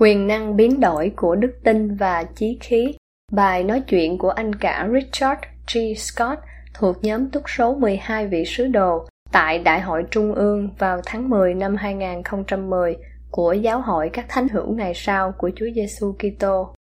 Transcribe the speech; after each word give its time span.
Quyền 0.00 0.26
năng 0.26 0.56
biến 0.56 0.80
đổi 0.80 1.12
của 1.16 1.34
đức 1.36 1.52
tin 1.64 1.94
và 1.94 2.24
chí 2.34 2.58
khí 2.60 2.94
Bài 3.32 3.64
nói 3.64 3.80
chuyện 3.80 4.18
của 4.18 4.30
anh 4.30 4.54
cả 4.54 4.88
Richard 4.92 5.40
G. 5.74 5.78
Scott 5.96 6.38
thuộc 6.74 7.04
nhóm 7.04 7.30
túc 7.30 7.42
số 7.46 7.74
12 7.74 8.26
vị 8.26 8.44
sứ 8.46 8.66
đồ 8.66 9.06
tại 9.32 9.58
Đại 9.58 9.80
hội 9.80 10.04
Trung 10.10 10.34
ương 10.34 10.68
vào 10.78 11.00
tháng 11.06 11.30
10 11.30 11.54
năm 11.54 11.76
2010 11.76 12.96
của 13.30 13.52
Giáo 13.52 13.80
hội 13.80 14.10
các 14.12 14.26
thánh 14.28 14.48
hữu 14.48 14.74
ngày 14.74 14.92
sau 14.94 15.32
của 15.38 15.50
Chúa 15.56 15.68
Giêsu 15.74 16.12
Kitô. 16.12 16.74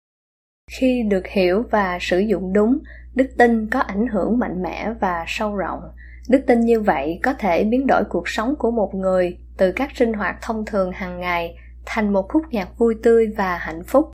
Khi 0.71 1.03
được 1.09 1.27
hiểu 1.27 1.63
và 1.71 1.97
sử 2.01 2.19
dụng 2.19 2.53
đúng, 2.53 2.77
đức 3.15 3.27
tin 3.37 3.69
có 3.69 3.79
ảnh 3.79 4.07
hưởng 4.07 4.39
mạnh 4.39 4.63
mẽ 4.63 4.93
và 5.01 5.23
sâu 5.27 5.55
rộng. 5.55 5.81
Đức 6.29 6.39
tin 6.47 6.59
như 6.59 6.81
vậy 6.81 7.19
có 7.23 7.33
thể 7.33 7.63
biến 7.63 7.87
đổi 7.87 8.03
cuộc 8.09 8.29
sống 8.29 8.55
của 8.59 8.71
một 8.71 8.95
người 8.95 9.37
từ 9.57 9.71
các 9.71 9.89
sinh 9.95 10.13
hoạt 10.13 10.35
thông 10.41 10.65
thường 10.65 10.91
hàng 10.91 11.19
ngày 11.19 11.55
thành 11.87 12.13
một 12.13 12.29
khúc 12.29 12.43
nhạc 12.51 12.77
vui 12.77 12.95
tươi 13.03 13.27
và 13.37 13.57
hạnh 13.57 13.83
phúc. 13.83 14.11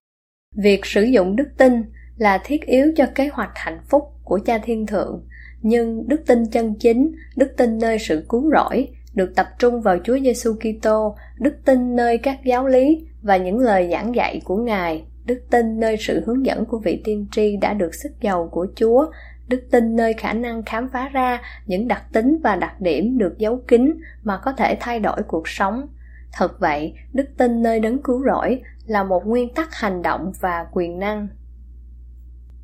Việc 0.55 0.85
sử 0.85 1.03
dụng 1.03 1.35
đức 1.35 1.47
tin 1.57 1.83
là 2.17 2.38
thiết 2.43 2.66
yếu 2.66 2.91
cho 2.95 3.05
kế 3.16 3.27
hoạch 3.27 3.52
hạnh 3.55 3.79
phúc 3.89 4.03
của 4.23 4.39
cha 4.45 4.57
thiên 4.57 4.85
thượng, 4.85 5.23
nhưng 5.61 6.07
đức 6.07 6.23
tin 6.27 6.45
chân 6.45 6.75
chính, 6.79 7.11
đức 7.35 7.53
tin 7.57 7.77
nơi 7.77 7.99
sự 7.99 8.25
cứu 8.29 8.51
rỗi 8.51 8.88
được 9.13 9.35
tập 9.35 9.47
trung 9.59 9.81
vào 9.81 9.97
Chúa 10.03 10.19
Giêsu 10.19 10.53
Kitô, 10.53 11.16
đức 11.39 11.55
tin 11.66 11.95
nơi 11.95 12.17
các 12.17 12.39
giáo 12.45 12.67
lý 12.67 13.07
và 13.21 13.38
những 13.38 13.59
lời 13.59 13.89
giảng 13.91 14.16
dạy 14.16 14.41
của 14.45 14.57
Ngài, 14.57 15.05
đức 15.25 15.41
tin 15.49 15.79
nơi 15.79 15.97
sự 15.99 16.23
hướng 16.25 16.45
dẫn 16.45 16.66
của 16.66 16.79
vị 16.79 17.01
tiên 17.03 17.27
tri 17.31 17.57
đã 17.57 17.73
được 17.73 17.95
sức 17.95 18.11
giàu 18.21 18.49
của 18.51 18.67
Chúa, 18.75 19.05
đức 19.47 19.63
tin 19.71 19.95
nơi 19.95 20.13
khả 20.13 20.33
năng 20.33 20.63
khám 20.63 20.89
phá 20.94 21.09
ra 21.13 21.41
những 21.66 21.88
đặc 21.88 22.03
tính 22.13 22.39
và 22.44 22.55
đặc 22.55 22.81
điểm 22.81 23.17
được 23.17 23.38
giấu 23.38 23.61
kín 23.67 23.94
mà 24.23 24.39
có 24.44 24.51
thể 24.51 24.77
thay 24.79 24.99
đổi 24.99 25.21
cuộc 25.27 25.47
sống 25.47 25.88
Thật 26.33 26.59
vậy, 26.59 26.93
đức 27.13 27.25
tin 27.37 27.61
nơi 27.61 27.79
đấng 27.79 28.03
cứu 28.03 28.23
rỗi 28.25 28.61
là 28.85 29.03
một 29.03 29.27
nguyên 29.27 29.53
tắc 29.53 29.75
hành 29.75 30.01
động 30.01 30.31
và 30.39 30.65
quyền 30.71 30.99
năng. 30.99 31.27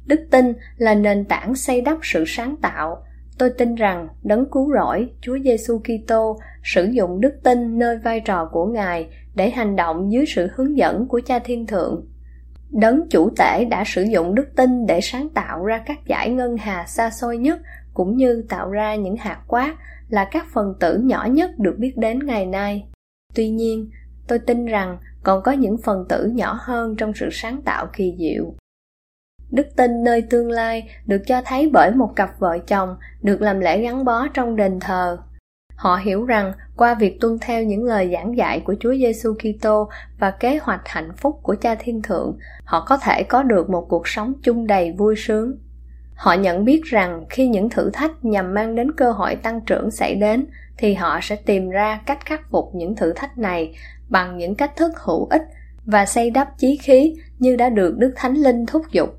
Đức 0.05 0.19
tin 0.31 0.53
là 0.77 0.95
nền 0.95 1.25
tảng 1.25 1.55
xây 1.55 1.81
đắp 1.81 1.97
sự 2.01 2.23
sáng 2.27 2.55
tạo. 2.61 3.03
Tôi 3.37 3.49
tin 3.49 3.75
rằng 3.75 4.07
đấng 4.23 4.51
cứu 4.51 4.73
rỗi, 4.73 5.09
Chúa 5.21 5.37
Giêsu 5.43 5.79
Kitô 5.79 6.39
sử 6.63 6.85
dụng 6.85 7.21
đức 7.21 7.33
tin 7.43 7.79
nơi 7.79 7.97
vai 7.97 8.19
trò 8.19 8.49
của 8.51 8.65
Ngài 8.65 9.09
để 9.35 9.49
hành 9.49 9.75
động 9.75 10.11
dưới 10.11 10.25
sự 10.27 10.49
hướng 10.55 10.77
dẫn 10.77 11.07
của 11.07 11.21
Cha 11.25 11.39
Thiên 11.39 11.67
Thượng. 11.67 12.05
Đấng 12.69 13.09
chủ 13.09 13.29
tể 13.37 13.65
đã 13.65 13.83
sử 13.85 14.03
dụng 14.03 14.35
đức 14.35 14.47
tin 14.55 14.85
để 14.85 15.01
sáng 15.01 15.29
tạo 15.29 15.65
ra 15.65 15.83
các 15.85 15.99
giải 16.05 16.29
ngân 16.29 16.57
hà 16.57 16.85
xa 16.87 17.09
xôi 17.09 17.37
nhất 17.37 17.59
cũng 17.93 18.17
như 18.17 18.45
tạo 18.49 18.69
ra 18.69 18.95
những 18.95 19.15
hạt 19.15 19.39
quát 19.47 19.75
là 20.09 20.25
các 20.31 20.45
phần 20.53 20.73
tử 20.79 20.97
nhỏ 20.97 21.27
nhất 21.31 21.51
được 21.59 21.75
biết 21.77 21.97
đến 21.97 22.19
ngày 22.25 22.45
nay 22.45 22.88
tuy 23.35 23.49
nhiên 23.49 23.89
tôi 24.27 24.39
tin 24.39 24.65
rằng 24.65 24.97
còn 25.23 25.43
có 25.43 25.51
những 25.51 25.77
phần 25.77 26.05
tử 26.09 26.31
nhỏ 26.35 26.59
hơn 26.61 26.95
trong 26.95 27.13
sự 27.15 27.29
sáng 27.31 27.61
tạo 27.61 27.87
kỳ 27.93 28.15
diệu 28.19 28.53
đức 29.51 29.67
tin 29.75 30.03
nơi 30.03 30.21
tương 30.21 30.51
lai 30.51 30.89
được 31.05 31.21
cho 31.27 31.41
thấy 31.45 31.69
bởi 31.73 31.91
một 31.91 32.13
cặp 32.15 32.39
vợ 32.39 32.57
chồng 32.67 32.95
được 33.21 33.41
làm 33.41 33.59
lễ 33.59 33.81
gắn 33.81 34.05
bó 34.05 34.27
trong 34.27 34.55
đền 34.55 34.79
thờ 34.79 35.17
họ 35.79 35.95
hiểu 35.95 36.25
rằng 36.25 36.53
qua 36.77 36.93
việc 36.93 37.17
tuân 37.21 37.37
theo 37.41 37.63
những 37.63 37.83
lời 37.83 38.09
giảng 38.13 38.37
dạy 38.37 38.59
của 38.59 38.75
Chúa 38.79 38.93
Giêsu 38.93 39.33
Kitô 39.33 39.89
và 40.19 40.31
kế 40.31 40.59
hoạch 40.61 40.81
hạnh 40.85 41.11
phúc 41.17 41.39
của 41.43 41.55
Cha 41.61 41.75
Thiên 41.75 42.01
Thượng, 42.01 42.37
họ 42.63 42.85
có 42.87 42.97
thể 42.97 43.23
có 43.23 43.43
được 43.43 43.69
một 43.69 43.85
cuộc 43.89 44.07
sống 44.07 44.33
chung 44.43 44.67
đầy 44.67 44.91
vui 44.91 45.15
sướng. 45.17 45.57
Họ 46.19 46.33
nhận 46.33 46.65
biết 46.65 46.81
rằng 46.85 47.25
khi 47.29 47.47
những 47.47 47.69
thử 47.69 47.89
thách 47.93 48.25
nhằm 48.25 48.53
mang 48.53 48.75
đến 48.75 48.91
cơ 48.91 49.11
hội 49.11 49.35
tăng 49.35 49.61
trưởng 49.61 49.91
xảy 49.91 50.15
đến, 50.15 50.45
thì 50.77 50.93
họ 50.93 51.19
sẽ 51.21 51.35
tìm 51.35 51.69
ra 51.69 52.01
cách 52.05 52.25
khắc 52.25 52.41
phục 52.51 52.71
những 52.73 52.95
thử 52.95 53.13
thách 53.13 53.37
này 53.37 53.75
bằng 54.09 54.37
những 54.37 54.55
cách 54.55 54.75
thức 54.75 54.91
hữu 54.95 55.27
ích 55.29 55.41
và 55.85 56.05
xây 56.05 56.31
đắp 56.31 56.57
chí 56.57 56.77
khí 56.77 57.15
như 57.39 57.55
đã 57.55 57.69
được 57.69 57.97
Đức 57.97 58.13
Thánh 58.15 58.33
Linh 58.33 58.65
thúc 58.65 58.81
giục. 58.91 59.09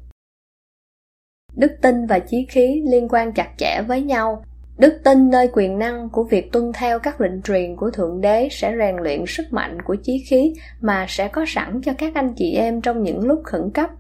Đức 1.56 1.72
tin 1.83 2.06
và 2.06 2.19
chí 2.19 2.47
khí 2.49 2.83
liên 2.87 3.09
quan 3.09 3.33
chặt 3.33 3.49
chẽ 3.59 3.83
với 3.89 4.03
nhau. 4.03 4.44
Đức 4.78 5.00
tin 5.05 5.31
nơi 5.31 5.49
quyền 5.53 5.78
năng 5.78 6.09
của 6.09 6.25
việc 6.25 6.53
tuân 6.53 6.72
theo 6.75 6.99
các 6.99 7.21
lệnh 7.21 7.43
truyền 7.43 7.77
của 7.77 7.91
Thượng 7.91 8.21
Đế 8.21 8.49
sẽ 8.50 8.75
rèn 8.78 8.97
luyện 8.97 9.25
sức 9.27 9.53
mạnh 9.53 9.83
của 9.83 9.97
chí 10.03 10.25
khí 10.28 10.55
mà 10.81 11.06
sẽ 11.09 11.28
có 11.28 11.44
sẵn 11.49 11.81
cho 11.84 11.93
các 11.99 12.15
anh 12.15 12.34
chị 12.37 12.55
em 12.55 12.81
trong 12.81 13.03
những 13.03 13.27
lúc 13.27 13.41
khẩn 13.44 13.71
cấp. 13.75 13.91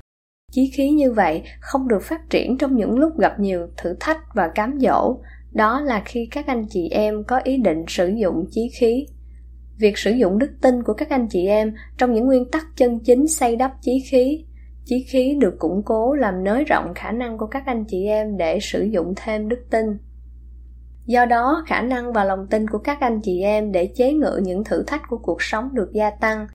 Chí 0.50 0.70
khí 0.76 0.90
như 0.90 1.12
vậy 1.12 1.42
không 1.60 1.88
được 1.88 2.02
phát 2.02 2.30
triển 2.30 2.58
trong 2.58 2.76
những 2.76 2.98
lúc 2.98 3.18
gặp 3.18 3.40
nhiều 3.40 3.66
thử 3.76 3.96
thách 4.00 4.18
và 4.34 4.48
cám 4.54 4.78
dỗ, 4.80 5.16
đó 5.52 5.80
là 5.80 6.02
khi 6.04 6.28
các 6.30 6.46
anh 6.46 6.66
chị 6.70 6.88
em 6.88 7.24
có 7.24 7.40
ý 7.44 7.56
định 7.56 7.84
sử 7.88 8.08
dụng 8.08 8.44
chí 8.50 8.70
khí. 8.80 9.06
Việc 9.78 9.98
sử 9.98 10.10
dụng 10.10 10.38
đức 10.38 10.50
tin 10.62 10.82
của 10.82 10.92
các 10.92 11.10
anh 11.10 11.26
chị 11.30 11.46
em 11.46 11.74
trong 11.98 12.14
những 12.14 12.26
nguyên 12.26 12.50
tắc 12.50 12.66
chân 12.76 12.98
chính 13.04 13.28
xây 13.28 13.56
đắp 13.56 13.72
chí 13.82 13.92
khí. 14.10 14.44
Chí 14.84 15.04
khí 15.08 15.36
được 15.40 15.58
củng 15.58 15.82
cố 15.84 16.14
làm 16.14 16.44
nới 16.44 16.64
rộng 16.64 16.92
khả 16.94 17.12
năng 17.12 17.38
của 17.38 17.46
các 17.46 17.62
anh 17.66 17.84
chị 17.88 18.06
em 18.06 18.36
để 18.36 18.58
sử 18.60 18.82
dụng 18.82 19.14
thêm 19.16 19.48
đức 19.48 19.66
tin. 19.70 19.84
Do 21.06 21.24
đó 21.24 21.64
khả 21.66 21.82
năng 21.82 22.12
và 22.12 22.24
lòng 22.24 22.46
tin 22.50 22.68
của 22.70 22.78
các 22.78 23.00
anh 23.00 23.20
chị 23.22 23.40
em 23.40 23.72
để 23.72 23.86
chế 23.96 24.12
ngự 24.12 24.40
những 24.42 24.64
thử 24.64 24.84
thách 24.86 25.02
của 25.08 25.18
cuộc 25.18 25.42
sống 25.42 25.68
được 25.72 25.90
gia 25.92 26.10
tăng. 26.10 26.46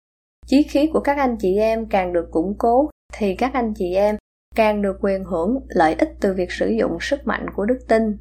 Chí 0.47 0.63
khí 0.63 0.89
của 0.93 0.99
các 0.99 1.17
anh 1.17 1.35
chị 1.39 1.57
em 1.57 1.85
càng 1.85 2.13
được 2.13 2.31
củng 2.31 2.53
cố 2.57 2.89
thì 3.17 3.35
các 3.35 3.53
anh 3.53 3.73
chị 3.73 3.93
em 3.93 4.17
càng 4.55 4.81
được 4.81 4.97
quyền 5.01 5.23
hưởng 5.23 5.59
lợi 5.67 5.95
ích 5.99 6.15
từ 6.19 6.33
việc 6.33 6.51
sử 6.51 6.69
dụng 6.69 6.97
sức 7.01 7.27
mạnh 7.27 7.45
của 7.55 7.65
đức 7.65 7.79
tin. 7.87 8.17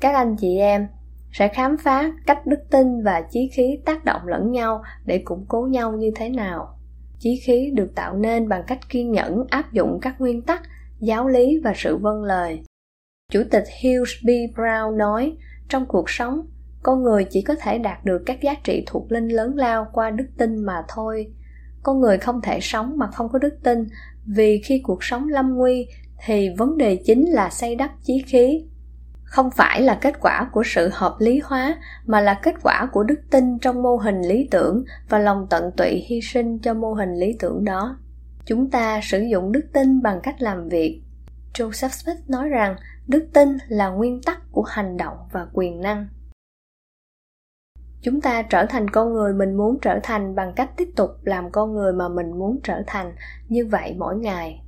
Các 0.00 0.14
anh 0.14 0.36
chị 0.36 0.58
em 0.58 0.88
sẽ 1.32 1.48
khám 1.48 1.76
phá 1.76 2.12
cách 2.26 2.46
đức 2.46 2.60
tin 2.70 3.02
và 3.02 3.22
chí 3.30 3.50
khí 3.52 3.78
tác 3.84 4.04
động 4.04 4.22
lẫn 4.26 4.52
nhau 4.52 4.82
để 5.06 5.22
củng 5.24 5.44
cố 5.48 5.62
nhau 5.70 5.92
như 5.92 6.10
thế 6.16 6.28
nào. 6.28 6.78
Chí 7.18 7.40
khí 7.44 7.70
được 7.74 7.92
tạo 7.94 8.16
nên 8.16 8.48
bằng 8.48 8.64
cách 8.66 8.78
kiên 8.88 9.12
nhẫn 9.12 9.44
áp 9.50 9.72
dụng 9.72 9.98
các 10.02 10.20
nguyên 10.20 10.42
tắc, 10.42 10.62
giáo 11.00 11.28
lý 11.28 11.60
và 11.64 11.72
sự 11.76 11.96
vâng 11.96 12.22
lời. 12.22 12.62
Chủ 13.32 13.42
tịch 13.50 13.64
hughes 13.82 14.10
b. 14.24 14.28
Brown 14.56 14.96
nói, 14.96 15.36
trong 15.68 15.86
cuộc 15.86 16.10
sống, 16.10 16.46
con 16.82 17.02
người 17.02 17.24
chỉ 17.24 17.42
có 17.42 17.54
thể 17.54 17.78
đạt 17.78 18.04
được 18.04 18.22
các 18.26 18.42
giá 18.42 18.54
trị 18.64 18.84
thuộc 18.86 19.12
linh 19.12 19.28
lớn 19.28 19.56
lao 19.56 19.86
qua 19.92 20.10
đức 20.10 20.26
tin 20.38 20.64
mà 20.64 20.84
thôi. 20.88 21.32
Con 21.82 22.00
người 22.00 22.18
không 22.18 22.40
thể 22.42 22.58
sống 22.62 22.98
mà 22.98 23.06
không 23.10 23.28
có 23.28 23.38
đức 23.38 23.58
tin 23.62 23.86
vì 24.26 24.60
khi 24.64 24.80
cuộc 24.84 25.04
sống 25.04 25.28
lâm 25.28 25.56
nguy, 25.56 25.86
thì 26.24 26.48
vấn 26.58 26.78
đề 26.78 26.96
chính 26.96 27.26
là 27.26 27.50
xây 27.50 27.76
đắp 27.76 27.90
chí 28.02 28.24
khí. 28.26 28.64
Không 29.24 29.50
phải 29.50 29.82
là 29.82 29.98
kết 30.00 30.20
quả 30.20 30.48
của 30.52 30.62
sự 30.66 30.90
hợp 30.92 31.16
lý 31.18 31.40
hóa, 31.44 31.76
mà 32.06 32.20
là 32.20 32.34
kết 32.34 32.54
quả 32.62 32.88
của 32.92 33.02
đức 33.02 33.20
tin 33.30 33.58
trong 33.58 33.82
mô 33.82 33.96
hình 33.96 34.22
lý 34.22 34.48
tưởng 34.50 34.84
và 35.08 35.18
lòng 35.18 35.46
tận 35.50 35.70
tụy 35.76 35.88
hy 35.88 36.20
sinh 36.20 36.58
cho 36.58 36.74
mô 36.74 36.92
hình 36.92 37.14
lý 37.14 37.36
tưởng 37.38 37.64
đó. 37.64 37.98
Chúng 38.46 38.70
ta 38.70 39.00
sử 39.02 39.20
dụng 39.20 39.52
đức 39.52 39.64
tin 39.72 40.02
bằng 40.02 40.20
cách 40.22 40.42
làm 40.42 40.68
việc. 40.68 41.02
Joseph 41.54 41.88
smith 41.88 42.30
nói 42.30 42.48
rằng, 42.48 42.76
đức 43.08 43.28
tin 43.32 43.58
là 43.68 43.88
nguyên 43.88 44.22
tắc 44.22 44.52
của 44.52 44.62
hành 44.62 44.96
động 44.96 45.16
và 45.32 45.46
quyền 45.52 45.80
năng 45.80 46.08
chúng 48.02 48.20
ta 48.20 48.42
trở 48.42 48.66
thành 48.66 48.90
con 48.90 49.12
người 49.12 49.34
mình 49.34 49.56
muốn 49.56 49.78
trở 49.82 49.98
thành 50.02 50.34
bằng 50.34 50.52
cách 50.56 50.70
tiếp 50.76 50.88
tục 50.96 51.10
làm 51.22 51.50
con 51.50 51.74
người 51.74 51.92
mà 51.92 52.08
mình 52.08 52.38
muốn 52.38 52.60
trở 52.64 52.82
thành 52.86 53.12
như 53.48 53.66
vậy 53.66 53.94
mỗi 53.98 54.16
ngày 54.16 54.60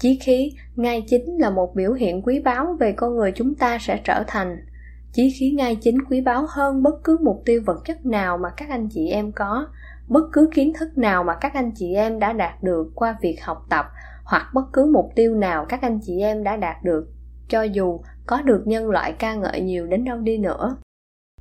Chí 0.00 0.18
khí 0.22 0.52
ngay 0.76 1.04
chính 1.08 1.38
là 1.38 1.50
một 1.50 1.74
biểu 1.74 1.92
hiện 1.92 2.22
quý 2.22 2.40
báu 2.40 2.76
về 2.80 2.92
con 2.92 3.16
người 3.16 3.32
chúng 3.34 3.54
ta 3.54 3.78
sẽ 3.80 4.00
trở 4.04 4.24
thành. 4.26 4.66
Chí 5.12 5.30
khí 5.38 5.50
ngay 5.50 5.76
chính 5.80 6.04
quý 6.04 6.20
báu 6.20 6.46
hơn 6.48 6.82
bất 6.82 7.04
cứ 7.04 7.18
mục 7.22 7.42
tiêu 7.46 7.62
vật 7.66 7.80
chất 7.84 8.06
nào 8.06 8.38
mà 8.38 8.48
các 8.56 8.68
anh 8.68 8.88
chị 8.90 9.08
em 9.08 9.32
có, 9.32 9.66
bất 10.08 10.24
cứ 10.32 10.50
kiến 10.54 10.72
thức 10.78 10.98
nào 10.98 11.24
mà 11.24 11.34
các 11.34 11.54
anh 11.54 11.72
chị 11.74 11.94
em 11.94 12.18
đã 12.18 12.32
đạt 12.32 12.62
được 12.62 12.86
qua 12.94 13.16
việc 13.22 13.38
học 13.42 13.66
tập 13.70 13.86
hoặc 14.24 14.46
bất 14.54 14.64
cứ 14.72 14.90
mục 14.92 15.12
tiêu 15.16 15.34
nào 15.34 15.66
các 15.68 15.82
anh 15.82 16.00
chị 16.02 16.20
em 16.20 16.44
đã 16.44 16.56
đạt 16.56 16.76
được, 16.84 17.08
cho 17.48 17.62
dù 17.62 18.00
có 18.26 18.42
được 18.42 18.62
nhân 18.66 18.90
loại 18.90 19.12
ca 19.12 19.34
ngợi 19.34 19.60
nhiều 19.60 19.86
đến 19.86 20.04
đâu 20.04 20.18
đi 20.18 20.38
nữa. 20.38 20.76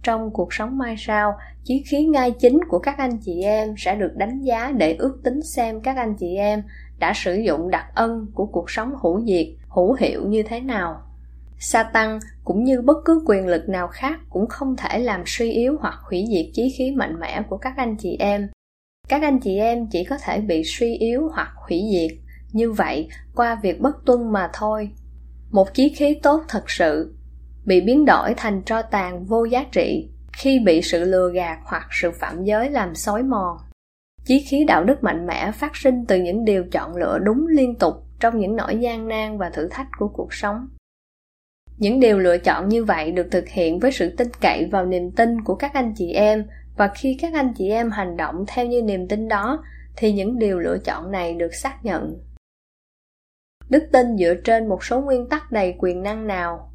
Trong 0.03 0.31
cuộc 0.33 0.53
sống 0.53 0.77
mai 0.77 0.95
sau, 0.97 1.37
chí 1.63 1.83
khí 1.87 2.05
ngay 2.05 2.31
chính 2.31 2.59
của 2.69 2.79
các 2.79 2.97
anh 2.97 3.17
chị 3.17 3.41
em 3.41 3.73
sẽ 3.77 3.95
được 3.95 4.11
đánh 4.15 4.41
giá 4.41 4.71
để 4.77 4.93
ước 4.93 5.19
tính 5.23 5.41
xem 5.41 5.81
các 5.81 5.97
anh 5.97 6.15
chị 6.15 6.35
em 6.35 6.63
đã 6.99 7.13
sử 7.15 7.35
dụng 7.35 7.69
đặc 7.69 7.85
ân 7.95 8.27
của 8.33 8.45
cuộc 8.45 8.71
sống 8.71 8.93
hữu 9.01 9.21
diệt, 9.21 9.47
hữu 9.69 9.93
hiệu 9.93 10.27
như 10.27 10.43
thế 10.43 10.59
nào. 10.59 11.01
Satan 11.59 12.19
cũng 12.43 12.63
như 12.63 12.81
bất 12.81 12.97
cứ 13.05 13.23
quyền 13.25 13.47
lực 13.47 13.69
nào 13.69 13.87
khác 13.87 14.19
cũng 14.29 14.47
không 14.47 14.75
thể 14.75 14.99
làm 14.99 15.23
suy 15.25 15.51
yếu 15.51 15.77
hoặc 15.79 15.95
hủy 16.09 16.25
diệt 16.29 16.45
chí 16.53 16.73
khí 16.77 16.91
mạnh 16.91 17.19
mẽ 17.19 17.41
của 17.49 17.57
các 17.57 17.73
anh 17.77 17.95
chị 17.99 18.17
em. 18.19 18.49
Các 19.09 19.21
anh 19.21 19.39
chị 19.39 19.57
em 19.57 19.87
chỉ 19.91 20.03
có 20.03 20.17
thể 20.23 20.41
bị 20.41 20.63
suy 20.65 20.95
yếu 20.95 21.29
hoặc 21.33 21.49
hủy 21.67 21.81
diệt 21.91 22.17
như 22.51 22.71
vậy 22.71 23.07
qua 23.35 23.59
việc 23.63 23.81
bất 23.81 24.05
tuân 24.05 24.31
mà 24.31 24.49
thôi. 24.53 24.89
Một 25.51 25.73
chí 25.73 25.89
khí 25.89 26.19
tốt 26.23 26.43
thật 26.47 26.63
sự 26.67 27.15
bị 27.69 27.81
biến 27.81 28.05
đổi 28.05 28.33
thành 28.37 28.61
tro 28.65 28.81
tàn 28.81 29.25
vô 29.25 29.45
giá 29.45 29.65
trị 29.71 30.09
khi 30.33 30.59
bị 30.59 30.81
sự 30.81 31.03
lừa 31.03 31.31
gạt 31.33 31.59
hoặc 31.63 31.87
sự 31.91 32.11
phạm 32.11 32.43
giới 32.43 32.69
làm 32.69 32.95
xói 32.95 33.23
mòn. 33.23 33.57
Chí 34.25 34.45
khí 34.49 34.65
đạo 34.67 34.83
đức 34.83 35.03
mạnh 35.03 35.27
mẽ 35.27 35.51
phát 35.51 35.75
sinh 35.75 36.05
từ 36.07 36.17
những 36.17 36.45
điều 36.45 36.63
chọn 36.71 36.95
lựa 36.95 37.19
đúng 37.23 37.47
liên 37.47 37.75
tục 37.75 37.93
trong 38.19 38.39
những 38.39 38.55
nỗi 38.55 38.77
gian 38.77 39.07
nan 39.07 39.37
và 39.37 39.49
thử 39.49 39.67
thách 39.71 39.87
của 39.97 40.07
cuộc 40.07 40.33
sống. 40.33 40.67
Những 41.77 41.99
điều 41.99 42.19
lựa 42.19 42.37
chọn 42.37 42.69
như 42.69 42.83
vậy 42.83 43.11
được 43.11 43.27
thực 43.31 43.47
hiện 43.47 43.79
với 43.79 43.91
sự 43.91 44.15
tin 44.17 44.27
cậy 44.41 44.67
vào 44.71 44.85
niềm 44.85 45.11
tin 45.11 45.41
của 45.41 45.55
các 45.55 45.73
anh 45.73 45.93
chị 45.95 46.11
em, 46.11 46.45
và 46.77 46.91
khi 46.95 47.17
các 47.21 47.33
anh 47.33 47.53
chị 47.57 47.69
em 47.69 47.91
hành 47.91 48.17
động 48.17 48.45
theo 48.47 48.65
như 48.65 48.81
niềm 48.81 49.07
tin 49.07 49.27
đó, 49.27 49.63
thì 49.97 50.13
những 50.13 50.39
điều 50.39 50.59
lựa 50.59 50.77
chọn 50.85 51.11
này 51.11 51.33
được 51.33 51.53
xác 51.53 51.77
nhận. 51.83 52.13
Đức 53.69 53.83
tin 53.91 54.17
dựa 54.17 54.33
trên 54.43 54.69
một 54.69 54.83
số 54.83 55.01
nguyên 55.01 55.29
tắc 55.29 55.51
đầy 55.51 55.75
quyền 55.79 56.03
năng 56.03 56.27
nào 56.27 56.69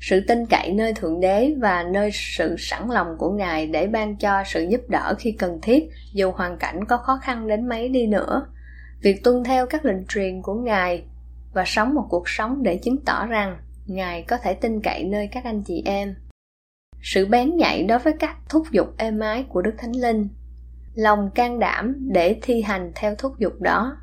sự 0.00 0.20
tin 0.28 0.46
cậy 0.46 0.72
nơi 0.72 0.92
thượng 0.94 1.20
đế 1.20 1.54
và 1.58 1.82
nơi 1.82 2.10
sự 2.12 2.56
sẵn 2.58 2.88
lòng 2.88 3.16
của 3.18 3.30
ngài 3.30 3.66
để 3.66 3.86
ban 3.86 4.16
cho 4.16 4.42
sự 4.46 4.66
giúp 4.68 4.80
đỡ 4.88 5.14
khi 5.18 5.32
cần 5.32 5.58
thiết, 5.62 5.90
dù 6.12 6.32
hoàn 6.32 6.56
cảnh 6.58 6.84
có 6.84 6.96
khó 6.96 7.18
khăn 7.22 7.48
đến 7.48 7.68
mấy 7.68 7.88
đi 7.88 8.06
nữa. 8.06 8.46
Việc 9.02 9.24
tuân 9.24 9.44
theo 9.44 9.66
các 9.66 9.84
lệnh 9.84 10.06
truyền 10.06 10.42
của 10.42 10.54
ngài 10.54 11.04
và 11.54 11.64
sống 11.66 11.94
một 11.94 12.06
cuộc 12.08 12.28
sống 12.28 12.62
để 12.62 12.76
chứng 12.76 12.96
tỏ 13.04 13.26
rằng 13.26 13.58
ngài 13.86 14.22
có 14.22 14.36
thể 14.36 14.54
tin 14.54 14.80
cậy 14.82 15.04
nơi 15.04 15.28
các 15.32 15.44
anh 15.44 15.62
chị 15.62 15.82
em. 15.84 16.14
Sự 17.02 17.26
bén 17.26 17.56
nhạy 17.56 17.82
đối 17.82 17.98
với 17.98 18.12
các 18.18 18.36
thúc 18.48 18.66
giục 18.70 18.94
êm 18.98 19.20
ái 19.20 19.44
của 19.48 19.62
đức 19.62 19.74
thánh 19.78 19.92
linh. 19.92 20.28
Lòng 20.94 21.30
can 21.34 21.58
đảm 21.58 21.96
để 22.12 22.36
thi 22.42 22.62
hành 22.62 22.92
theo 22.94 23.14
thúc 23.14 23.38
giục 23.38 23.60
đó. 23.60 23.96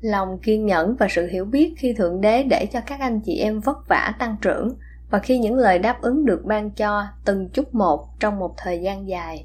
Lòng 0.00 0.38
kiên 0.42 0.66
nhẫn 0.66 0.96
và 0.96 1.06
sự 1.10 1.26
hiểu 1.26 1.44
biết 1.44 1.74
khi 1.78 1.92
thượng 1.92 2.20
đế 2.20 2.42
để 2.42 2.66
cho 2.72 2.80
các 2.80 3.00
anh 3.00 3.20
chị 3.20 3.38
em 3.38 3.60
vất 3.60 3.76
vả 3.88 4.14
tăng 4.18 4.36
trưởng 4.40 4.76
và 5.10 5.18
khi 5.18 5.38
những 5.38 5.54
lời 5.54 5.78
đáp 5.78 6.02
ứng 6.02 6.24
được 6.24 6.42
ban 6.44 6.70
cho 6.70 7.06
từng 7.24 7.48
chút 7.48 7.74
một 7.74 8.08
trong 8.20 8.38
một 8.38 8.54
thời 8.56 8.80
gian 8.82 9.08
dài. 9.08 9.44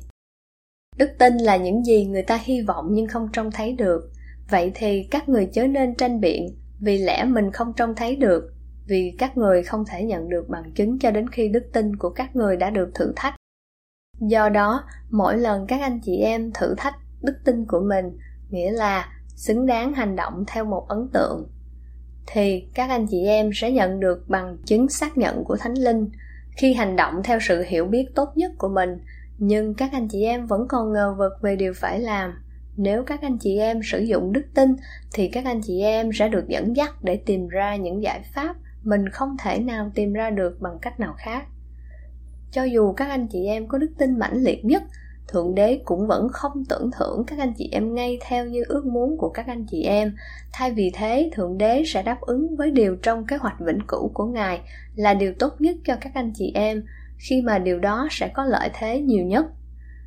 Đức 0.98 1.10
tin 1.19 1.38
là 1.38 1.57
những 1.57 1.83
gì 1.83 2.06
người 2.06 2.24
ta 2.24 2.39
hy 2.44 2.62
vọng 2.62 2.88
nhưng 2.92 3.07
không 3.07 3.30
trông 3.33 3.51
thấy 3.51 3.74
được. 3.74 4.12
Vậy 4.50 4.71
thì 4.75 5.07
các 5.12 5.30
người 5.30 5.50
chớ 5.54 5.68
nên 5.68 5.95
tranh 5.95 6.21
biện, 6.21 6.56
vì 6.80 6.98
lẽ 6.98 7.24
mình 7.24 7.51
không 7.51 7.74
trông 7.74 7.95
thấy 7.95 8.15
được, 8.15 8.54
vì 8.88 9.15
các 9.19 9.38
người 9.38 9.63
không 9.63 9.86
thể 9.86 10.04
nhận 10.04 10.30
được 10.30 10.50
bằng 10.50 10.71
chứng 10.75 11.00
cho 11.00 11.12
đến 11.12 11.30
khi 11.30 11.50
đức 11.50 11.63
tin 11.74 11.95
của 11.95 12.10
các 12.10 12.36
người 12.36 12.57
đã 12.57 12.69
được 12.69 12.92
thử 12.95 13.13
thách. 13.15 13.36
Do 14.19 14.50
đó, 14.50 14.83
mỗi 15.10 15.38
lần 15.38 15.68
các 15.68 15.81
anh 15.81 16.00
chị 16.04 16.18
em 16.18 16.51
thử 16.54 16.75
thách 16.77 16.95
đức 17.21 17.36
tin 17.45 17.65
của 17.65 17.80
mình, 17.80 18.18
nghĩa 18.50 18.71
là 18.71 19.12
xứng 19.36 19.65
đáng 19.65 19.94
hành 19.94 20.15
động 20.15 20.44
theo 20.48 20.65
một 20.65 20.86
ấn 20.88 21.10
tượng 21.13 21.50
thì 22.28 22.68
các 22.74 22.90
anh 22.90 23.08
chị 23.08 23.25
em 23.25 23.50
sẽ 23.54 23.72
nhận 23.72 24.00
được 24.00 24.30
bằng 24.30 24.58
chứng 24.66 24.90
xác 24.90 25.18
nhận 25.18 25.44
của 25.44 25.58
thánh 25.58 25.74
linh 25.74 26.10
khi 26.58 26.74
hành 26.74 26.96
động 26.96 27.22
theo 27.24 27.40
sự 27.40 27.64
hiểu 27.68 27.86
biết 27.86 28.06
tốt 28.16 28.30
nhất 28.36 28.52
của 28.58 28.70
mình. 28.70 28.98
Nhưng 29.38 29.74
các 29.74 29.90
anh 29.92 30.08
chị 30.08 30.24
em 30.24 30.46
vẫn 30.48 30.68
còn 30.70 30.94
ngờ 30.94 31.16
vực 31.18 31.31
về 31.42 31.56
điều 31.56 31.74
phải 31.74 32.00
làm. 32.00 32.34
Nếu 32.78 33.04
các 33.04 33.22
anh 33.22 33.38
chị 33.38 33.58
em 33.58 33.80
sử 33.84 34.00
dụng 34.00 34.34
đức 34.34 34.46
tin, 34.54 34.75
thì 35.14 35.28
các 35.28 35.46
anh 35.46 35.62
chị 35.62 35.81
em 35.81 36.14
sẽ 36.14 36.30
được 36.30 36.48
dẫn 36.48 36.75
dắt 36.75 37.04
để 37.04 37.16
tìm 37.25 37.48
ra 37.48 37.75
những 37.75 38.04
giải 38.04 38.22
pháp 38.34 38.56
mình 38.84 39.10
không 39.10 39.36
thể 39.40 39.60
nào 39.60 39.92
tìm 39.96 40.14
ra 40.14 40.30
được 40.30 40.58
bằng 40.62 40.80
cách 40.81 41.00
nào 41.00 41.14
khác. 41.18 41.46
Cho 42.52 42.64
dù 42.64 42.94
các 42.94 43.10
anh 43.10 43.28
chị 43.28 43.46
em 43.46 43.68
có 43.68 43.78
đức 43.78 43.92
tin 43.98 44.20
mãnh 44.20 44.44
liệt 44.44 44.66
nhất 44.66 44.84
thượng 45.28 45.56
đế 45.56 45.81
cũng 45.86 46.08
vẫn 46.08 46.28
không 46.31 46.66
tưởng 46.70 46.92
thưởng 47.00 47.24
các 47.28 47.40
anh 47.40 47.54
chị 47.58 47.70
em 47.72 47.96
ngay 47.96 48.20
theo 48.28 48.46
như 48.46 48.64
ước 48.68 48.86
muốn 48.86 49.18
của 49.18 49.30
các 49.30 49.48
anh 49.48 49.66
chị 49.72 49.84
em. 49.84 50.16
Thay 50.54 50.72
vì 50.72 50.92
thế, 50.94 51.30
thượng 51.34 51.58
đế 51.58 51.84
sẽ 51.86 52.04
đáp 52.04 52.22
ứng 52.22 52.56
với 52.56 52.72
điều 52.72 52.96
trong 52.96 53.25
kế 53.25 53.38
hoạch 53.38 53.60
vĩnh 53.60 53.80
cửu 53.88 54.12
của 54.14 54.25
ngài 54.25 54.62
là 54.96 55.14
điều 55.14 55.34
tốt 55.40 55.54
nhất 55.60 55.75
cho 55.86 55.96
các 56.02 56.12
anh 56.14 56.31
chị 56.36 56.52
em. 56.56 56.84
Khi 57.18 57.42
mà 57.42 57.60
điều 57.60 57.80
đó 57.80 58.08
sẽ 58.12 58.28
có 58.28 58.46
lợi 58.46 58.70
thế 58.74 59.00
nhiều 59.00 59.25
nhất. 59.25 59.46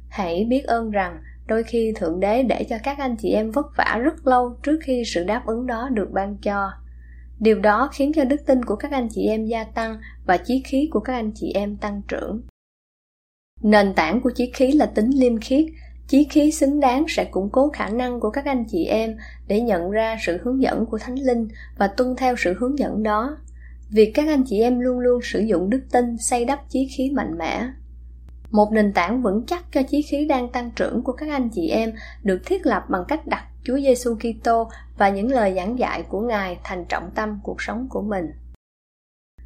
Hãy 0.09 0.45
biết 0.45 0.65
ơn 0.67 0.91
rằng, 0.91 1.23
đôi 1.47 1.63
khi 1.63 1.93
thượng 1.97 2.21
đế 2.21 2.43
để 2.43 2.65
cho 2.71 2.77
các 2.83 2.99
anh 2.99 3.17
chị 3.17 3.31
em 3.33 3.51
vất 3.51 3.67
vả 3.77 4.01
rất 4.03 4.27
lâu 4.27 4.57
trước 4.63 4.79
khi 4.83 5.03
sự 5.07 5.25
đáp 5.25 5.47
ứng 5.47 5.67
đó 5.67 5.89
được 5.93 6.09
ban 6.13 6.37
cho. 6.37 6.71
Điều 7.41 7.61
đó 7.61 7.89
khiến 7.93 8.13
cho 8.13 8.25
đức 8.25 8.47
tin 8.47 8.65
của 8.65 8.77
các 8.77 8.93
anh 8.93 9.09
chị 9.11 9.27
em 9.27 9.47
gia 9.47 9.65
tăng 9.65 10.01
và 10.27 10.37
chí 10.37 10.63
khí 10.67 10.89
của 10.93 11.01
các 11.01 11.15
anh 11.15 11.33
chị 11.35 11.53
em 11.55 11.77
tăng 11.77 12.03
trưởng 12.09 12.43
nền 13.62 13.94
tảng 13.94 14.20
của 14.20 14.31
chí 14.31 14.50
khí 14.55 14.73
là 14.73 14.87
tính 14.87 15.11
liêm 15.14 15.41
khiết. 15.41 15.64
Chí 16.08 16.25
khí 16.31 16.50
xứng 16.50 16.81
đáng 16.81 17.05
sẽ 17.08 17.25
củng 17.25 17.50
cố 17.50 17.70
khả 17.70 17.88
năng 17.88 18.20
của 18.20 18.31
các 18.31 18.44
anh 18.44 18.64
chị 18.69 18.85
em 18.85 19.17
để 19.49 19.61
nhận 19.61 19.91
ra 19.91 20.17
sự 20.26 20.38
hướng 20.43 20.62
dẫn 20.62 20.87
của 20.87 20.99
thánh 20.99 21.14
linh 21.14 21.49
và 21.79 21.87
tuân 21.87 22.17
theo 22.17 22.35
sự 22.38 22.55
hướng 22.58 22.79
dẫn 22.79 23.03
đó. 23.03 23.37
Việc 23.91 24.12
các 24.14 24.29
anh 24.29 24.44
chị 24.47 24.61
em 24.61 24.81
luôn 24.81 24.99
luôn 24.99 25.20
sử 25.23 25.41
dụng 25.41 25.70
đức 25.70 25.82
tin 25.93 26.19
xây 26.19 26.44
đắp 26.44 26.70
chí 26.70 26.88
khí 26.97 27.11
mạnh 27.11 27.38
mẽ. 27.38 27.69
Một 28.50 28.73
nền 28.73 28.93
tảng 28.93 29.23
vững 29.23 29.47
chắc 29.47 29.64
cho 29.73 29.82
chí 29.82 30.03
khí 30.03 30.26
đang 30.26 30.49
tăng 30.49 30.70
trưởng 30.76 31.03
của 31.03 31.12
các 31.12 31.29
anh 31.29 31.49
chị 31.49 31.69
em 31.69 31.93
được 32.23 32.38
thiết 32.47 32.67
lập 32.67 32.85
bằng 32.88 33.05
cách 33.08 33.26
đặt 33.26 33.44
Chúa 33.64 33.76
Giêsu 33.76 34.14
Kitô 34.14 34.70
và 34.99 35.08
những 35.08 35.31
lời 35.31 35.53
giảng 35.56 35.79
dạy 35.79 36.03
của 36.03 36.20
Ngài 36.20 36.58
thành 36.64 36.85
trọng 36.88 37.11
tâm 37.14 37.41
cuộc 37.43 37.62
sống 37.62 37.87
của 37.91 38.03
mình. 38.03 38.26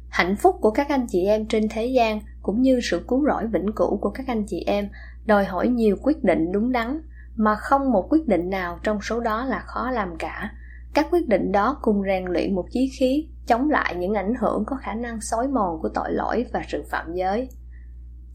Hạnh 0.09 0.35
phúc 0.35 0.55
của 0.61 0.71
các 0.71 0.89
anh 0.89 1.07
chị 1.09 1.25
em 1.25 1.45
trên 1.45 1.69
thế 1.69 1.85
gian 1.85 2.21
cũng 2.41 2.61
như 2.61 2.79
sự 2.83 3.05
cứu 3.07 3.25
rỗi 3.27 3.47
vĩnh 3.47 3.71
cửu 3.75 3.97
của 3.97 4.09
các 4.09 4.27
anh 4.27 4.43
chị 4.47 4.63
em, 4.67 4.89
đòi 5.25 5.45
hỏi 5.45 5.67
nhiều 5.67 5.95
quyết 6.01 6.23
định 6.23 6.51
đúng 6.51 6.71
đắn, 6.71 7.01
mà 7.35 7.55
không 7.55 7.91
một 7.91 8.07
quyết 8.09 8.27
định 8.27 8.49
nào 8.49 8.79
trong 8.83 9.01
số 9.01 9.19
đó 9.19 9.45
là 9.45 9.59
khó 9.59 9.91
làm 9.91 10.17
cả. 10.19 10.51
Các 10.93 11.07
quyết 11.11 11.27
định 11.27 11.51
đó 11.51 11.77
cùng 11.81 12.03
rèn 12.03 12.25
luyện 12.25 12.55
một 12.55 12.65
chí 12.71 12.91
khí, 12.99 13.27
chống 13.47 13.69
lại 13.69 13.95
những 13.95 14.13
ảnh 14.13 14.33
hưởng 14.39 14.63
có 14.65 14.75
khả 14.75 14.93
năng 14.93 15.21
xói 15.21 15.47
mòn 15.47 15.79
của 15.81 15.89
tội 15.89 16.11
lỗi 16.11 16.45
và 16.53 16.61
sự 16.67 16.83
phạm 16.89 17.13
giới. 17.13 17.49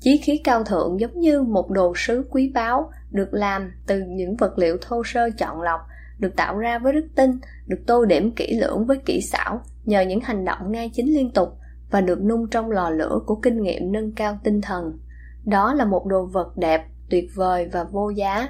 Chí 0.00 0.20
khí 0.24 0.40
cao 0.44 0.64
thượng 0.64 1.00
giống 1.00 1.20
như 1.20 1.42
một 1.42 1.70
đồ 1.70 1.92
sứ 1.96 2.28
quý 2.30 2.52
báu, 2.54 2.90
được 3.10 3.28
làm 3.34 3.72
từ 3.86 4.02
những 4.08 4.36
vật 4.36 4.58
liệu 4.58 4.76
thô 4.80 5.02
sơ 5.04 5.30
chọn 5.38 5.62
lọc, 5.62 5.80
được 6.18 6.36
tạo 6.36 6.58
ra 6.58 6.78
với 6.78 6.92
đức 6.92 7.06
tin, 7.16 7.30
được 7.66 7.78
tô 7.86 8.04
điểm 8.04 8.30
kỹ 8.36 8.58
lưỡng 8.60 8.86
với 8.86 8.98
kỹ 9.04 9.20
xảo, 9.20 9.60
nhờ 9.84 10.00
những 10.00 10.20
hành 10.20 10.44
động 10.44 10.72
ngay 10.72 10.90
chính 10.94 11.14
liên 11.14 11.30
tục 11.30 11.48
và 11.90 12.00
được 12.00 12.22
nung 12.24 12.50
trong 12.50 12.70
lò 12.70 12.90
lửa 12.90 13.20
của 13.26 13.34
kinh 13.34 13.62
nghiệm 13.62 13.92
nâng 13.92 14.12
cao 14.12 14.38
tinh 14.44 14.60
thần. 14.60 14.98
Đó 15.44 15.74
là 15.74 15.84
một 15.84 16.06
đồ 16.06 16.26
vật 16.26 16.56
đẹp, 16.56 16.86
tuyệt 17.10 17.30
vời 17.34 17.68
và 17.72 17.84
vô 17.84 18.10
giá. 18.10 18.48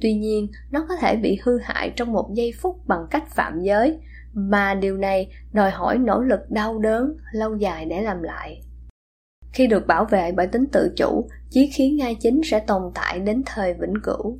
Tuy 0.00 0.14
nhiên, 0.14 0.48
nó 0.70 0.86
có 0.88 0.96
thể 1.00 1.16
bị 1.16 1.38
hư 1.42 1.58
hại 1.58 1.92
trong 1.96 2.12
một 2.12 2.30
giây 2.34 2.52
phút 2.60 2.86
bằng 2.86 3.06
cách 3.10 3.30
phạm 3.30 3.60
giới, 3.60 4.00
mà 4.34 4.74
điều 4.74 4.96
này 4.96 5.30
đòi 5.52 5.70
hỏi 5.70 5.98
nỗ 5.98 6.20
lực 6.20 6.40
đau 6.50 6.78
đớn 6.78 7.16
lâu 7.32 7.56
dài 7.56 7.84
để 7.84 8.02
làm 8.02 8.22
lại. 8.22 8.62
Khi 9.52 9.66
được 9.66 9.86
bảo 9.86 10.04
vệ 10.04 10.32
bởi 10.32 10.46
tính 10.46 10.64
tự 10.72 10.94
chủ, 10.96 11.28
chí 11.50 11.70
khí 11.74 11.90
ngay 11.90 12.16
chính 12.20 12.40
sẽ 12.44 12.60
tồn 12.66 12.82
tại 12.94 13.20
đến 13.20 13.42
thời 13.46 13.74
vĩnh 13.74 13.94
cửu. 14.02 14.38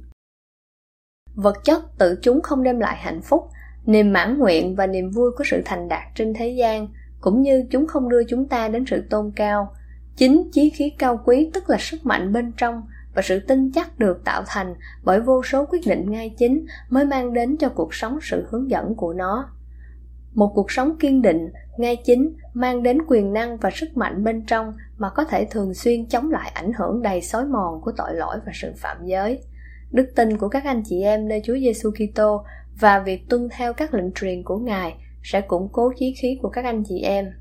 Vật 1.35 1.57
chất 1.65 1.99
tự 1.99 2.19
chúng 2.23 2.41
không 2.43 2.63
đem 2.63 2.81
lại 2.81 2.97
hạnh 2.97 3.21
phúc, 3.23 3.49
niềm 3.87 4.13
mãn 4.13 4.39
nguyện 4.39 4.75
và 4.75 4.87
niềm 4.87 5.11
vui 5.11 5.31
của 5.39 5.45
sự 5.47 5.63
thành 5.65 5.89
đạt 5.89 6.03
trên 6.15 6.35
thế 6.35 6.49
gian 6.49 6.89
cũng 7.21 7.43
như 7.43 7.65
chúng 7.71 7.87
không 7.87 8.09
đưa 8.09 8.25
chúng 8.25 8.49
ta 8.49 8.69
đến 8.69 8.85
sự 8.87 9.03
tôn 9.11 9.33
cao. 9.37 9.75
Chính 10.17 10.51
chí 10.53 10.71
khí 10.71 10.93
cao 10.99 11.21
quý 11.25 11.51
tức 11.55 11.71
là 11.71 11.77
sức 11.81 12.07
mạnh 12.07 12.33
bên 12.33 12.53
trong 12.57 12.83
và 13.15 13.23
sự 13.23 13.41
tin 13.41 13.73
chắc 13.73 13.99
được 13.99 14.25
tạo 14.25 14.43
thành 14.47 14.75
bởi 15.05 15.21
vô 15.21 15.43
số 15.43 15.67
quyết 15.67 15.81
định 15.87 16.11
ngay 16.11 16.35
chính 16.39 16.67
mới 16.91 17.05
mang 17.05 17.33
đến 17.33 17.57
cho 17.57 17.69
cuộc 17.69 17.95
sống 17.95 18.19
sự 18.23 18.47
hướng 18.51 18.71
dẫn 18.71 18.95
của 18.95 19.13
nó. 19.13 19.49
Một 20.35 20.53
cuộc 20.55 20.71
sống 20.71 20.97
kiên 21.01 21.23
định, 21.23 21.53
ngay 21.79 21.97
chính, 22.05 22.37
mang 22.55 22.83
đến 22.83 22.99
quyền 23.09 23.33
năng 23.33 23.57
và 23.57 23.71
sức 23.71 23.97
mạnh 23.97 24.25
bên 24.25 24.45
trong 24.47 24.73
mà 24.99 25.11
có 25.11 25.25
thể 25.25 25.47
thường 25.51 25.75
xuyên 25.75 26.07
chống 26.07 26.31
lại 26.31 26.51
ảnh 26.55 26.73
hưởng 26.79 27.03
đầy 27.03 27.21
xói 27.21 27.45
mòn 27.45 27.81
của 27.81 27.93
tội 27.97 28.15
lỗi 28.15 28.37
và 28.47 28.53
sự 28.55 28.73
phạm 28.77 28.97
giới. 29.05 29.43
Đức 29.91 30.07
tin 30.17 30.37
của 30.37 30.49
các 30.49 30.65
anh 30.65 30.83
chị 30.85 31.03
em 31.03 31.29
nơi 31.29 31.43
Chúa 31.45 31.55
Giêsu 31.55 31.91
Kitô 31.91 32.45
và 32.81 32.99
việc 32.99 33.29
tuân 33.29 33.49
theo 33.57 33.73
các 33.73 33.95
lệnh 33.95 34.13
truyền 34.13 34.43
của 34.43 34.59
Ngài 34.59 34.97
sẽ 35.33 35.41
củng 35.41 35.69
cố 35.73 35.93
chí 35.97 36.15
khí 36.23 36.39
của 36.43 36.49
các 36.49 36.65
anh 36.65 36.83
chị 36.89 37.01
em. 37.01 37.33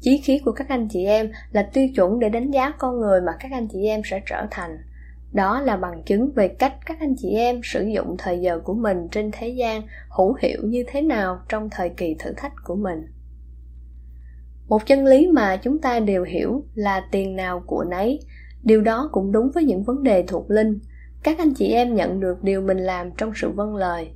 Chí 0.00 0.20
khí 0.24 0.40
của 0.44 0.52
các 0.52 0.68
anh 0.68 0.88
chị 0.88 1.04
em 1.04 1.30
là 1.52 1.70
tiêu 1.72 1.88
chuẩn 1.96 2.18
để 2.18 2.28
đánh 2.28 2.50
giá 2.50 2.72
con 2.78 3.00
người 3.00 3.20
mà 3.20 3.32
các 3.40 3.52
anh 3.52 3.68
chị 3.68 3.86
em 3.86 4.00
sẽ 4.04 4.22
trở 4.26 4.46
thành. 4.50 4.78
Đó 5.32 5.60
là 5.60 5.76
bằng 5.76 6.02
chứng 6.06 6.32
về 6.34 6.48
cách 6.48 6.74
các 6.86 6.96
anh 7.00 7.14
chị 7.18 7.28
em 7.34 7.60
sử 7.64 7.84
dụng 7.84 8.16
thời 8.18 8.40
giờ 8.40 8.60
của 8.64 8.74
mình 8.74 9.08
trên 9.12 9.30
thế 9.32 9.48
gian 9.48 9.82
hữu 10.18 10.34
hiệu 10.34 10.60
như 10.64 10.84
thế 10.86 11.02
nào 11.02 11.40
trong 11.48 11.68
thời 11.70 11.88
kỳ 11.88 12.16
thử 12.18 12.32
thách 12.36 12.52
của 12.64 12.76
mình. 12.76 12.98
Một 14.68 14.86
chân 14.86 15.04
lý 15.04 15.26
mà 15.26 15.56
chúng 15.56 15.78
ta 15.78 16.00
đều 16.00 16.24
hiểu 16.24 16.64
là 16.74 17.08
tiền 17.12 17.36
nào 17.36 17.62
của 17.66 17.84
nấy. 17.84 18.20
Điều 18.62 18.80
đó 18.80 19.08
cũng 19.12 19.32
đúng 19.32 19.50
với 19.54 19.64
những 19.64 19.82
vấn 19.82 20.02
đề 20.02 20.24
thuộc 20.28 20.50
linh. 20.50 20.78
Các 21.22 21.38
anh 21.38 21.54
chị 21.54 21.72
em 21.72 21.94
nhận 21.94 22.20
được 22.20 22.42
điều 22.42 22.62
mình 22.62 22.78
làm 22.78 23.10
trong 23.18 23.32
sự 23.34 23.50
vâng 23.50 23.76
lời 23.76 24.10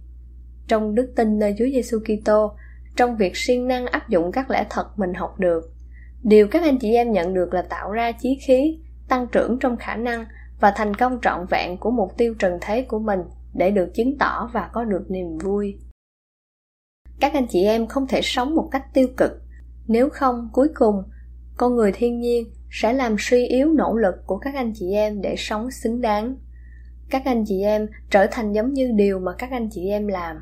trong 0.69 0.95
đức 0.95 1.13
tin 1.17 1.39
nơi 1.39 1.55
Chúa 1.59 1.67
Giêsu 1.73 1.99
Kitô, 1.99 2.53
trong 2.97 3.17
việc 3.17 3.37
siêng 3.37 3.69
năng 3.69 3.87
áp 3.87 4.09
dụng 4.09 4.33
các 4.33 4.51
lẽ 4.51 4.67
thật 4.71 4.87
mình 4.97 5.15
học 5.15 5.41
được. 5.41 5.73
Điều 6.23 6.49
các 6.49 6.63
anh 6.63 6.79
chị 6.79 6.95
em 6.95 7.13
nhận 7.13 7.35
được 7.35 7.55
là 7.55 7.63
tạo 7.63 7.91
ra 7.91 8.13
chí 8.13 8.39
khí, 8.47 8.79
tăng 9.09 9.27
trưởng 9.33 9.59
trong 9.59 9.77
khả 9.77 9.97
năng 9.97 10.25
và 10.61 10.73
thành 10.77 10.95
công 10.95 11.19
trọn 11.23 11.47
vẹn 11.51 11.77
của 11.77 11.91
mục 11.91 12.17
tiêu 12.17 12.35
trần 12.39 12.59
thế 12.61 12.83
của 12.83 12.99
mình 12.99 13.21
để 13.55 13.71
được 13.71 13.91
chứng 13.95 14.19
tỏ 14.19 14.51
và 14.53 14.71
có 14.73 14.85
được 14.85 15.07
niềm 15.09 15.39
vui. 15.39 15.79
Các 17.21 17.33
anh 17.33 17.47
chị 17.51 17.65
em 17.65 17.87
không 17.87 18.07
thể 18.07 18.21
sống 18.23 18.55
một 18.55 18.69
cách 18.73 18.85
tiêu 18.95 19.09
cực. 19.17 19.33
Nếu 19.87 20.09
không, 20.09 20.49
cuối 20.53 20.69
cùng, 20.75 21.03
con 21.57 21.77
người 21.77 21.93
thiên 21.93 22.21
nhiên 22.21 22.53
sẽ 22.71 22.93
làm 22.93 23.17
suy 23.19 23.47
yếu 23.47 23.73
nỗ 23.73 23.97
lực 23.97 24.15
của 24.27 24.39
các 24.39 24.55
anh 24.55 24.73
chị 24.75 24.93
em 24.93 25.21
để 25.21 25.35
sống 25.39 25.71
xứng 25.71 26.01
đáng. 26.01 26.37
Các 27.11 27.23
anh 27.25 27.45
chị 27.47 27.63
em 27.63 27.89
trở 28.11 28.27
thành 28.31 28.53
giống 28.53 28.73
như 28.73 28.93
điều 28.95 29.19
mà 29.19 29.33
các 29.39 29.51
anh 29.51 29.69
chị 29.71 29.89
em 29.89 30.07
làm 30.07 30.37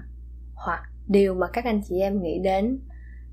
hoặc 0.66 0.83
điều 1.09 1.35
mà 1.35 1.47
các 1.52 1.64
anh 1.64 1.81
chị 1.88 2.00
em 2.00 2.23
nghĩ 2.23 2.38
đến. 2.38 2.81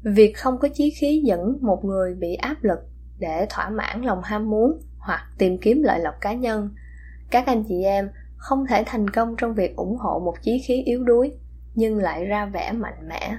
Việc 0.04 0.38
không 0.38 0.58
có 0.60 0.68
chí 0.74 0.90
khí 0.90 1.22
dẫn 1.26 1.58
một 1.62 1.86
người 1.86 2.16
bị 2.16 2.36
áp 2.36 2.64
lực 2.64 2.80
để 3.20 3.48
thỏa 3.50 3.70
mãn 3.70 4.02
lòng 4.02 4.22
ham 4.24 4.50
muốn 4.50 4.80
hoặc 5.00 5.22
tìm 5.38 5.58
kiếm 5.58 5.84
lợi 5.84 6.00
lộc 6.00 6.14
cá 6.22 6.34
nhân, 6.34 6.70
các 7.32 7.48
anh 7.48 7.64
chị 7.68 7.84
em 7.84 8.10
không 8.38 8.66
thể 8.70 8.84
thành 8.86 9.10
công 9.10 9.36
trong 9.38 9.54
việc 9.54 9.76
ủng 9.76 9.98
hộ 9.98 10.20
một 10.20 10.36
chí 10.42 10.62
khí 10.68 10.84
yếu 10.86 11.04
đuối, 11.04 11.32
nhưng 11.76 11.98
lại 11.98 12.26
ra 12.26 12.46
vẻ 12.46 12.72
mạnh 12.72 13.08
mẽ. 13.10 13.38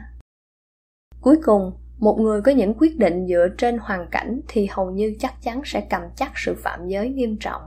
Cuối 1.20 1.36
cùng, 1.44 1.72
một 1.98 2.18
người 2.20 2.42
có 2.42 2.52
những 2.52 2.74
quyết 2.78 2.98
định 2.98 3.26
dựa 3.26 3.48
trên 3.58 3.78
hoàn 3.78 4.06
cảnh 4.10 4.40
thì 4.48 4.68
hầu 4.70 4.90
như 4.90 5.16
chắc 5.18 5.34
chắn 5.42 5.62
sẽ 5.64 5.86
cầm 5.90 6.02
chắc 6.16 6.32
sự 6.36 6.54
phạm 6.62 6.88
giới 6.88 7.08
nghiêm 7.08 7.36
trọng. 7.40 7.62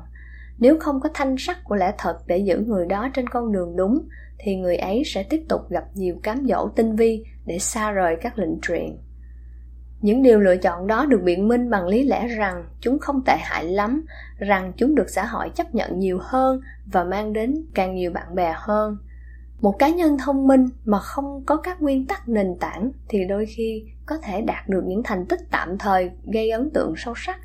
Nếu 0.59 0.77
không 0.79 0.99
có 0.99 1.09
thanh 1.13 1.35
sắc 1.39 1.57
của 1.63 1.75
lẽ 1.75 1.93
thật 1.97 2.17
để 2.27 2.37
giữ 2.37 2.57
người 2.57 2.85
đó 2.85 3.09
trên 3.13 3.29
con 3.29 3.51
đường 3.51 3.75
đúng 3.75 4.07
thì 4.43 4.55
người 4.55 4.75
ấy 4.75 5.03
sẽ 5.05 5.23
tiếp 5.23 5.43
tục 5.49 5.61
gặp 5.69 5.83
nhiều 5.95 6.15
cám 6.23 6.45
dỗ 6.47 6.69
tinh 6.75 6.95
vi 6.95 7.23
để 7.45 7.59
xa 7.59 7.91
rời 7.91 8.17
các 8.21 8.39
lệnh 8.39 8.61
truyền. 8.61 8.97
Những 10.01 10.23
điều 10.23 10.39
lựa 10.39 10.57
chọn 10.57 10.87
đó 10.87 11.05
được 11.05 11.21
biện 11.23 11.47
minh 11.47 11.69
bằng 11.69 11.87
lý 11.87 12.03
lẽ 12.03 12.27
rằng 12.27 12.65
chúng 12.81 12.99
không 12.99 13.21
tệ 13.25 13.35
hại 13.39 13.65
lắm, 13.65 14.05
rằng 14.37 14.73
chúng 14.77 14.95
được 14.95 15.09
xã 15.09 15.25
hội 15.25 15.49
chấp 15.55 15.75
nhận 15.75 15.99
nhiều 15.99 16.19
hơn 16.21 16.61
và 16.91 17.03
mang 17.03 17.33
đến 17.33 17.65
càng 17.73 17.95
nhiều 17.95 18.11
bạn 18.11 18.35
bè 18.35 18.53
hơn. 18.55 18.97
Một 19.61 19.79
cá 19.79 19.89
nhân 19.89 20.17
thông 20.17 20.47
minh 20.47 20.69
mà 20.85 20.99
không 20.99 21.43
có 21.45 21.55
các 21.55 21.81
nguyên 21.81 22.05
tắc 22.05 22.29
nền 22.29 22.55
tảng 22.59 22.91
thì 23.09 23.25
đôi 23.29 23.45
khi 23.45 23.83
có 24.05 24.17
thể 24.17 24.41
đạt 24.41 24.69
được 24.69 24.83
những 24.87 25.03
thành 25.03 25.25
tích 25.25 25.39
tạm 25.51 25.77
thời 25.77 26.11
gây 26.33 26.49
ấn 26.49 26.69
tượng 26.69 26.93
sâu 26.97 27.13
sắc. 27.17 27.39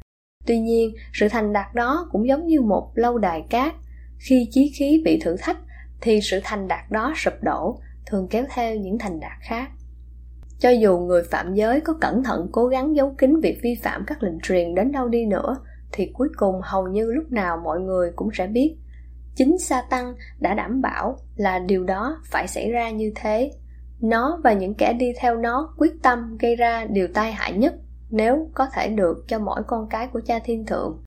Tuy 0.47 0.59
nhiên, 0.59 0.95
sự 1.13 1.29
thành 1.29 1.53
đạt 1.53 1.75
đó 1.75 2.09
cũng 2.13 2.29
giống 2.29 2.47
như 2.47 2.61
một 2.61 2.93
lâu 2.95 3.19
đài 3.19 3.45
cát, 3.51 3.75
khi 4.19 4.49
chí 4.51 4.73
khí 4.79 5.03
bị 5.05 5.21
thử 5.21 5.37
thách 5.37 5.59
thì 6.01 6.21
sự 6.23 6.41
thành 6.45 6.69
đạt 6.69 6.91
đó 6.91 7.13
sụp 7.17 7.35
đổ, 7.43 7.81
thường 8.07 8.29
kéo 8.31 8.45
theo 8.55 8.77
những 8.77 8.99
thành 8.99 9.21
đạt 9.21 9.39
khác. 9.41 9.71
Cho 10.59 10.71
dù 10.71 10.99
người 10.99 11.23
phạm 11.31 11.55
giới 11.55 11.81
có 11.81 11.95
cẩn 12.01 12.25
thận 12.25 12.49
cố 12.53 12.67
gắng 12.67 12.97
giấu 12.97 13.15
kín 13.19 13.41
việc 13.43 13.59
vi 13.63 13.75
phạm 13.83 14.05
các 14.07 14.23
lệnh 14.23 14.41
truyền 14.43 14.75
đến 14.75 14.93
đâu 14.93 15.09
đi 15.09 15.27
nữa, 15.27 15.57
thì 15.93 16.11
cuối 16.15 16.29
cùng 16.37 16.61
hầu 16.63 16.89
như 16.89 17.13
lúc 17.13 17.33
nào 17.33 17.61
mọi 17.65 17.81
người 17.81 18.13
cũng 18.17 18.29
sẽ 18.35 18.47
biết. 18.47 18.77
Chính 19.35 19.59
sa 19.59 19.83
tăng 19.91 20.15
đã 20.41 20.55
đảm 20.55 20.83
bảo 20.83 21.19
là 21.37 21.59
điều 21.59 21.85
đó 21.85 22.21
phải 22.25 22.49
xảy 22.49 22.71
ra 22.71 22.91
như 22.91 23.13
thế. 23.15 23.53
Nó 24.01 24.41
và 24.45 24.53
những 24.53 24.75
kẻ 24.75 24.93
đi 24.93 25.13
theo 25.21 25.37
nó 25.37 25.75
quyết 25.79 25.93
tâm 26.03 26.37
gây 26.41 26.57
ra 26.57 26.87
điều 26.91 27.09
tai 27.15 27.33
hại 27.33 27.53
nhất 27.53 27.75
nếu 28.11 28.51
có 28.55 28.67
thể 28.73 28.89
được 28.89 29.25
cho 29.29 29.39
mỗi 29.39 29.63
con 29.67 29.89
cái 29.91 30.09
của 30.13 30.21
cha 30.27 30.39
thiên 30.45 30.67
thượng. 30.67 31.05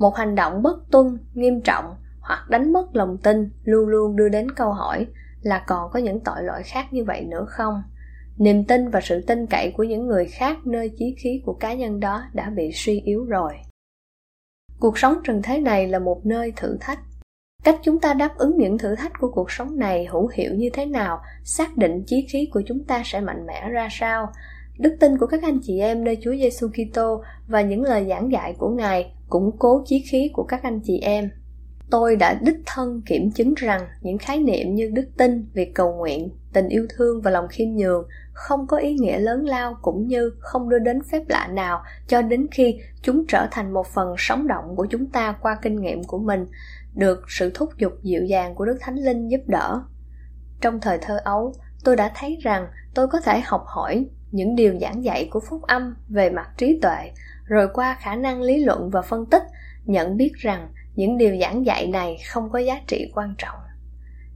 Một 0.00 0.16
hành 0.16 0.34
động 0.34 0.62
bất 0.62 0.90
tuân, 0.90 1.18
nghiêm 1.34 1.60
trọng 1.60 1.94
hoặc 2.28 2.50
đánh 2.50 2.72
mất 2.72 2.96
lòng 2.96 3.16
tin, 3.22 3.50
luôn 3.64 3.88
luôn 3.88 4.16
đưa 4.16 4.28
đến 4.28 4.50
câu 4.50 4.72
hỏi 4.72 5.06
là 5.42 5.64
còn 5.66 5.90
có 5.92 5.98
những 5.98 6.20
tội 6.20 6.42
lỗi 6.42 6.62
khác 6.64 6.92
như 6.92 7.04
vậy 7.04 7.24
nữa 7.24 7.46
không? 7.48 7.82
Niềm 8.38 8.64
tin 8.64 8.90
và 8.90 9.00
sự 9.00 9.20
tin 9.26 9.46
cậy 9.46 9.72
của 9.76 9.82
những 9.82 10.06
người 10.06 10.26
khác 10.26 10.56
nơi 10.64 10.92
chí 10.98 11.14
khí 11.18 11.42
của 11.44 11.54
cá 11.54 11.74
nhân 11.74 12.00
đó 12.00 12.22
đã 12.32 12.50
bị 12.50 12.70
suy 12.74 13.00
yếu 13.00 13.24
rồi. 13.24 13.52
Cuộc 14.80 14.98
sống 14.98 15.14
trần 15.24 15.42
thế 15.42 15.60
này 15.60 15.88
là 15.88 15.98
một 15.98 16.26
nơi 16.26 16.52
thử 16.56 16.76
thách. 16.80 16.98
Cách 17.64 17.78
chúng 17.82 18.00
ta 18.00 18.14
đáp 18.14 18.36
ứng 18.36 18.58
những 18.58 18.78
thử 18.78 18.94
thách 18.94 19.12
của 19.20 19.30
cuộc 19.30 19.50
sống 19.50 19.78
này 19.78 20.06
hữu 20.10 20.28
hiệu 20.34 20.54
như 20.54 20.70
thế 20.72 20.86
nào? 20.86 21.20
Xác 21.44 21.76
định 21.76 22.04
chí 22.06 22.26
khí 22.32 22.48
của 22.52 22.62
chúng 22.66 22.84
ta 22.84 23.02
sẽ 23.04 23.20
mạnh 23.20 23.46
mẽ 23.46 23.68
ra 23.68 23.88
sao? 23.90 24.32
Đức 24.78 24.96
tin 25.00 25.18
của 25.18 25.26
các 25.26 25.42
anh 25.42 25.58
chị 25.62 25.80
em 25.80 26.04
nơi 26.04 26.18
Chúa 26.22 26.34
Giêsu 26.36 26.68
Kitô 26.68 27.22
và 27.48 27.62
những 27.62 27.82
lời 27.82 28.06
giảng 28.08 28.32
dạy 28.32 28.54
của 28.58 28.68
Ngài 28.68 29.12
củng 29.28 29.50
cố 29.58 29.82
chí 29.86 30.04
khí 30.10 30.30
của 30.32 30.44
các 30.44 30.62
anh 30.62 30.80
chị 30.84 30.98
em. 30.98 31.30
Tôi 31.90 32.16
đã 32.16 32.38
đích 32.42 32.58
thân 32.66 33.02
kiểm 33.06 33.30
chứng 33.30 33.54
rằng 33.54 33.88
những 34.00 34.18
khái 34.18 34.38
niệm 34.38 34.74
như 34.74 34.90
đức 34.94 35.08
tin, 35.16 35.46
việc 35.52 35.74
cầu 35.74 35.96
nguyện, 35.96 36.30
tình 36.52 36.68
yêu 36.68 36.86
thương 36.90 37.22
và 37.22 37.30
lòng 37.30 37.48
khiêm 37.48 37.68
nhường 37.68 38.08
không 38.32 38.66
có 38.66 38.76
ý 38.76 38.94
nghĩa 38.94 39.18
lớn 39.18 39.44
lao 39.44 39.76
cũng 39.82 40.06
như 40.06 40.30
không 40.38 40.68
đưa 40.68 40.78
đến 40.78 40.98
phép 41.12 41.22
lạ 41.28 41.48
nào 41.52 41.82
cho 42.06 42.22
đến 42.22 42.46
khi 42.50 42.78
chúng 43.02 43.24
trở 43.28 43.46
thành 43.50 43.72
một 43.72 43.86
phần 43.86 44.14
sống 44.18 44.46
động 44.46 44.76
của 44.76 44.86
chúng 44.90 45.06
ta 45.06 45.36
qua 45.42 45.58
kinh 45.62 45.80
nghiệm 45.80 46.04
của 46.04 46.18
mình 46.18 46.46
được 46.94 47.24
sự 47.28 47.50
thúc 47.54 47.70
giục 47.78 47.92
dịu 48.02 48.24
dàng 48.24 48.54
của 48.54 48.64
Đức 48.64 48.76
Thánh 48.80 48.96
Linh 48.96 49.28
giúp 49.28 49.40
đỡ. 49.46 49.82
Trong 50.60 50.80
thời 50.80 50.98
thơ 51.02 51.20
ấu, 51.24 51.54
tôi 51.84 51.96
đã 51.96 52.12
thấy 52.14 52.38
rằng 52.42 52.68
tôi 52.94 53.08
có 53.08 53.20
thể 53.20 53.40
học 53.44 53.64
hỏi 53.66 54.06
những 54.30 54.56
điều 54.56 54.78
giảng 54.80 55.04
dạy 55.04 55.28
của 55.30 55.40
phúc 55.40 55.62
âm 55.62 55.94
về 56.08 56.30
mặt 56.30 56.48
trí 56.56 56.78
tuệ, 56.82 57.10
rồi 57.44 57.68
qua 57.74 57.96
khả 58.00 58.16
năng 58.16 58.42
lý 58.42 58.64
luận 58.64 58.90
và 58.90 59.02
phân 59.02 59.26
tích, 59.26 59.42
nhận 59.84 60.16
biết 60.16 60.32
rằng 60.34 60.68
những 60.98 61.18
điều 61.18 61.36
giảng 61.40 61.66
dạy 61.66 61.86
này 61.86 62.18
không 62.28 62.50
có 62.50 62.58
giá 62.58 62.80
trị 62.86 63.10
quan 63.14 63.34
trọng. 63.38 63.58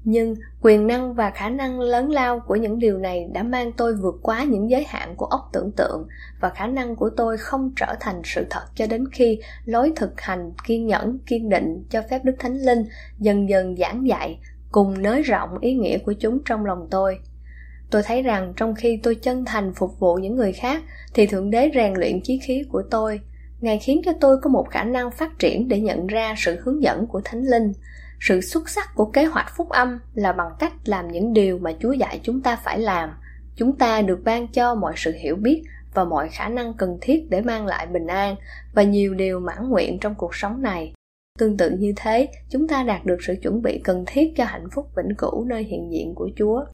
Nhưng 0.05 0.35
quyền 0.61 0.87
năng 0.87 1.15
và 1.15 1.31
khả 1.31 1.49
năng 1.49 1.81
lớn 1.81 2.11
lao 2.11 2.41
của 2.41 2.57
những 2.57 2.79
điều 2.79 2.99
này 2.99 3.27
đã 3.33 3.43
mang 3.43 3.73
tôi 3.73 3.95
vượt 3.95 4.15
quá 4.23 4.45
những 4.45 4.71
giới 4.71 4.85
hạn 4.85 5.15
của 5.17 5.27
óc 5.27 5.41
tưởng 5.53 5.73
tượng 5.77 6.07
và 6.41 6.51
khả 6.51 6.67
năng 6.67 6.97
của 6.97 7.11
tôi 7.17 7.37
không 7.39 7.73
trở 7.77 7.95
thành 8.01 8.23
sự 8.25 8.47
thật 8.51 8.63
cho 8.75 8.87
đến 8.87 9.05
khi 9.13 9.41
lối 9.65 9.93
thực 9.97 10.21
hành 10.21 10.53
kiên 10.67 10.87
nhẫn, 10.87 11.19
kiên 11.27 11.49
định 11.49 11.85
cho 11.91 12.03
phép 12.11 12.25
Đức 12.25 12.35
Thánh 12.39 12.57
Linh 12.57 12.85
dần 13.19 13.49
dần 13.49 13.77
giảng 13.77 14.09
dạy 14.09 14.39
cùng 14.73 15.03
nới 15.03 15.23
rộng 15.23 15.59
ý 15.61 15.75
nghĩa 15.75 15.99
của 15.99 16.13
chúng 16.13 16.39
trong 16.45 16.65
lòng 16.65 16.89
tôi. 16.91 17.19
Tôi 17.91 18.03
thấy 18.03 18.23
rằng 18.23 18.53
trong 18.57 18.75
khi 18.75 19.01
tôi 19.03 19.15
chân 19.15 19.45
thành 19.45 19.75
phục 19.75 20.01
vụ 20.01 20.15
những 20.15 20.37
người 20.37 20.53
khác 20.53 20.83
thì 21.15 21.27
Thượng 21.27 21.51
Đế 21.51 21.71
rèn 21.75 21.95
luyện 21.95 22.21
chí 22.23 22.39
khí 22.39 22.65
của 22.73 22.83
tôi. 22.91 23.21
Ngài 23.63 23.79
khiến 23.79 24.01
cho 24.05 24.13
tôi 24.21 24.37
có 24.43 24.51
một 24.51 24.67
khả 24.71 24.85
năng 24.85 25.11
phát 25.11 25.39
triển 25.39 25.69
để 25.69 25.81
nhận 25.81 26.07
ra 26.07 26.35
sự 26.39 26.61
hướng 26.63 26.83
dẫn 26.83 27.07
của 27.07 27.21
Thánh 27.25 27.43
Linh– 27.43 27.73
sự 28.29 28.41
xuất 28.41 28.69
sắc 28.69 28.95
của 28.95 29.05
kế 29.05 29.25
hoạch 29.25 29.57
phúc 29.57 29.69
âm 29.69 29.99
là 30.15 30.33
bằng 30.33 30.53
cách 30.59 30.73
làm 30.85 31.09
những 31.09 31.33
điều 31.33 31.59
mà 31.59 31.73
chúa 31.81 31.93
dạy 31.93 32.21
chúng 32.23 32.41
ta 32.41 32.57
phải 32.57 32.79
làm. 32.79 33.11
Chúng 33.57 33.77
ta 33.77 34.03
được 34.03 34.21
ban 34.25 34.49
cho 34.49 34.75
mọi 34.75 34.93
sự 34.97 35.13
hiểu 35.13 35.37
biết 35.37 35.63
và 35.95 36.05
mọi 36.05 36.29
khả 36.29 36.49
năng 36.49 36.75
cần 36.75 36.99
thiết 37.01 37.27
để 37.31 37.41
mang 37.41 37.67
lại 37.67 37.87
bình 37.87 38.07
an 38.07 38.37
và 38.75 38.83
nhiều 38.83 39.15
điều 39.15 39.41
mãn 39.41 39.69
nguyện 39.69 39.99
trong 40.01 40.15
cuộc 40.15 40.35
sống 40.35 40.63
này. 40.63 40.93
Tương 41.39 41.57
tự 41.57 41.71
như 41.71 41.93
thế, 41.97 42.29
chúng 42.51 42.69
ta 42.69 42.83
đạt 42.83 43.05
được 43.05 43.17
sự 43.21 43.35
chuẩn 43.43 43.63
bị 43.63 43.81
cần 43.85 44.05
thiết 44.07 44.33
cho 44.37 44.45
hạnh 44.45 44.69
phúc 44.73 44.89
vĩnh 44.97 45.15
cửu 45.19 45.45
nơi 45.45 45.65
hiện 45.65 45.93
diện 45.93 46.15
của 46.15 46.31
chúa 46.37 46.65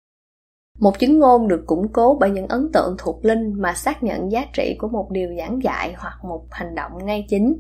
một 0.79 0.99
chứng 0.99 1.19
ngôn 1.19 1.49
được 1.49 1.67
củng 1.67 1.93
cố 1.93 2.17
bởi 2.21 2.31
những 2.31 2.47
ấn 2.47 2.73
tượng 2.73 2.95
thuộc 2.99 3.25
linh 3.25 3.53
mà 3.53 3.75
xác 3.75 4.03
nhận 4.03 4.33
giá 4.33 4.45
trị 4.53 4.77
của 4.79 4.89
một 4.89 5.11
điều 5.11 5.29
giảng 5.39 5.63
dạy 5.63 5.95
hoặc 5.99 6.25
một 6.25 6.47
hành 6.51 6.75
động 6.75 7.07
ngay 7.07 7.27
chính. 7.29 7.59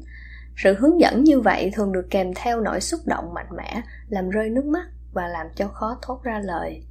Sự 0.57 0.75
hướng 0.79 1.01
dẫn 1.01 1.25
như 1.25 1.41
vậy 1.41 1.71
thường 1.75 1.93
được 1.93 2.07
kèm 2.11 2.33
theo 2.37 2.61
nỗi 2.61 2.81
xúc 2.81 3.01
động 3.07 3.35
mạnh 3.35 3.57
mẽ, 3.57 3.83
làm 4.09 4.31
rơi 4.31 4.51
nước 4.51 4.65
mắt 4.65 4.87
và 5.13 5.29
làm 5.29 5.47
cho 5.55 5.69
khó 5.69 5.99
thốt 6.03 6.23
ra 6.23 6.41
lời. 6.45 6.83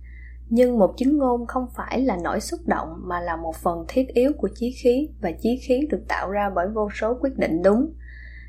Nhưng 0.50 0.80
một 0.80 0.94
chứng 0.98 1.18
ngôn 1.18 1.48
không 1.48 1.68
phải 1.76 2.02
là 2.02 2.18
nỗi 2.24 2.40
xúc 2.40 2.60
động 2.66 3.02
mà 3.04 3.20
là 3.20 3.36
một 3.36 3.56
phần 3.56 3.86
thiết 3.88 4.08
yếu 4.08 4.32
của 4.38 4.50
chí 4.56 4.76
khí 4.84 5.10
và 5.22 5.32
chí 5.42 5.60
khí 5.68 5.88
được 5.90 6.02
tạo 6.08 6.32
ra 6.32 6.50
bởi 6.56 6.68
vô 6.68 6.90
số 6.94 7.18
quyết 7.22 7.38
định 7.38 7.62
đúng. 7.64 7.94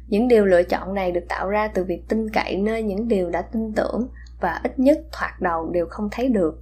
Những 0.08 0.28
điều 0.28 0.44
lựa 0.44 0.62
chọn 0.62 0.94
này 0.94 1.12
được 1.12 1.25
tạo 1.28 1.49
ra 1.49 1.68
từ 1.68 1.85
việc 1.85 2.02
tin 2.08 2.30
cậy 2.30 2.56
nơi 2.56 2.82
những 2.82 3.08
điều 3.08 3.30
đã 3.30 3.42
tin 3.42 3.73
tưởng 3.73 4.08
và 4.40 4.61
ít 4.64 4.78
nhất 4.78 4.99
thoạt 5.12 5.40
đầu 5.40 5.70
đều 5.70 5.87
không 5.87 6.08
thấy 6.12 6.28
được 6.28 6.61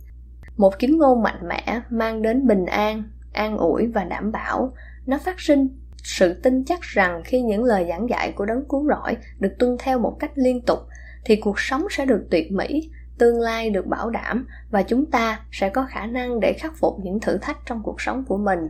một 0.57 0.79
kính 0.79 0.99
ngôn 0.99 1.23
mạnh 1.23 1.49
mẽ 1.49 1.81
mang 1.91 2.23
đến 2.23 2.47
bình 2.47 2.67
an 2.67 3.03
an 3.33 3.59
ủi 3.59 3.87
và 3.87 4.05
đảm 4.05 4.33
bảo. 4.33 4.73
Nó 5.07 5.19
phát 5.19 5.41
sinh 5.41 5.69
sự 6.03 6.35
tin 6.43 6.65
chắc 6.65 6.83
rằng 6.83 7.23
khi 7.25 7.43
những 7.43 7.65
lời 7.65 7.87
giảng 7.89 8.09
dạy 8.11 8.33
của 8.33 8.45
đấng 8.45 8.65
cứu 8.69 8.89
rỗi 8.89 9.17
được 9.41 9.55
tuân 9.59 9.77
theo 9.79 9.99
một 9.99 10.17
cách 10.21 10.31
liên 10.35 10.61
tục, 10.63 10.79
thì 11.25 11.37
cuộc 11.37 11.61
sống 11.61 11.87
sẽ 11.91 12.07
được 12.07 12.27
tuyệt 12.31 12.53
mỹ, 12.53 12.91
tương 13.19 13.41
lai 13.41 13.71
được 13.71 13.87
bảo 13.87 14.11
đảm 14.11 14.47
và 14.71 14.83
chúng 14.83 15.07
ta 15.07 15.41
sẽ 15.53 15.69
có 15.69 15.87
khả 15.89 16.07
năng 16.07 16.41
để 16.41 16.53
khắc 16.53 16.77
phục 16.77 16.95
những 17.03 17.21
thử 17.21 17.39
thách 17.39 17.59
trong 17.67 17.83
cuộc 17.83 18.01
sống 18.01 18.25
của 18.29 18.37
mình. 18.37 18.69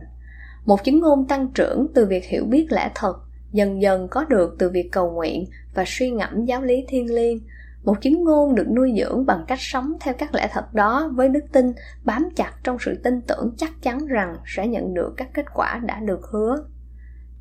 Một 0.65 0.83
chứng 0.83 0.99
ngôn 0.99 1.27
tăng 1.27 1.47
trưởng 1.53 1.87
từ 1.95 2.05
việc 2.05 2.25
hiểu 2.25 2.45
biết 2.45 2.67
lẽ 2.69 2.91
thật, 2.95 3.13
dần 3.51 3.81
dần 3.81 4.07
có 4.07 4.23
được 4.23 4.55
từ 4.59 4.69
việc 4.69 4.89
cầu 4.91 5.11
nguyện 5.11 5.45
và 5.73 5.83
suy 5.87 6.11
ngẫm 6.11 6.45
giáo 6.45 6.61
lý 6.61 6.85
thiên 6.87 7.15
liêng 7.15 7.39
một 7.87 8.01
chứng 8.01 8.23
ngôn 8.23 8.55
được 8.55 8.67
nuôi 8.75 8.93
dưỡng 8.97 9.25
bằng 9.25 9.45
cách 9.47 9.59
sống 9.61 9.93
theo 9.99 10.13
các 10.13 10.35
lẽ 10.35 10.49
thật 10.53 10.73
đó 10.73 11.09
với 11.13 11.29
đức 11.29 11.43
tin, 11.51 11.73
bám 12.03 12.29
chặt 12.35 12.51
trong 12.63 12.77
sự 12.79 12.95
tin 13.03 13.21
tưởng 13.21 13.53
chắc 13.57 13.71
chắn 13.81 14.07
rằng 14.07 14.37
sẽ 14.45 14.67
nhận 14.67 14.93
được 14.93 15.13
các 15.17 15.29
kết 15.33 15.45
quả 15.53 15.81
đã 15.85 15.99
được 15.99 16.21
hứa. 16.31 16.63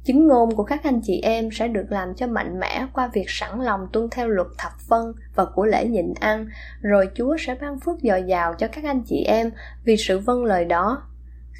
Chứng 0.04 0.28
ngôn 0.28 0.56
của 0.56 0.64
các 0.64 0.84
anh 0.84 1.00
chị 1.00 1.20
em 1.20 1.48
sẽ 1.52 1.68
được 1.68 1.86
làm 1.88 2.14
cho 2.14 2.26
mạnh 2.26 2.60
mẽ 2.60 2.86
qua 2.92 3.10
việc 3.12 3.24
sẵn 3.28 3.60
lòng 3.60 3.80
tuân 3.92 4.08
theo 4.10 4.28
luật 4.28 4.46
thập 4.58 4.72
phân 4.88 5.12
và 5.34 5.44
của 5.44 5.66
lễ 5.66 5.86
nhịn 5.86 6.14
ăn, 6.20 6.48
rồi 6.80 7.08
chúa 7.14 7.36
sẽ 7.40 7.54
ban 7.60 7.80
phước 7.80 7.96
dồi 8.02 8.22
dào 8.22 8.54
cho 8.54 8.68
các 8.68 8.84
anh 8.84 9.02
chị 9.06 9.24
em 9.26 9.50
vì 9.84 9.96
sự 9.96 10.18
vâng 10.18 10.44
lời 10.44 10.64
đó. 10.64 11.02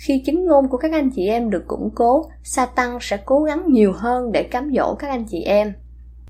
Khi 0.06 0.22
chứng 0.26 0.46
ngôn 0.46 0.68
của 0.68 0.78
các 0.78 0.92
anh 0.92 1.10
chị 1.10 1.28
em 1.28 1.50
được 1.50 1.64
củng 1.66 1.90
cố 1.94 2.30
Satan 2.42 2.98
sẽ 3.00 3.16
cố 3.16 3.42
gắng 3.42 3.64
nhiều 3.68 3.92
hơn 3.92 4.32
để 4.32 4.42
cám 4.42 4.70
dỗ 4.76 4.94
các 4.94 5.08
anh 5.08 5.24
chị 5.24 5.42
em. 5.42 5.72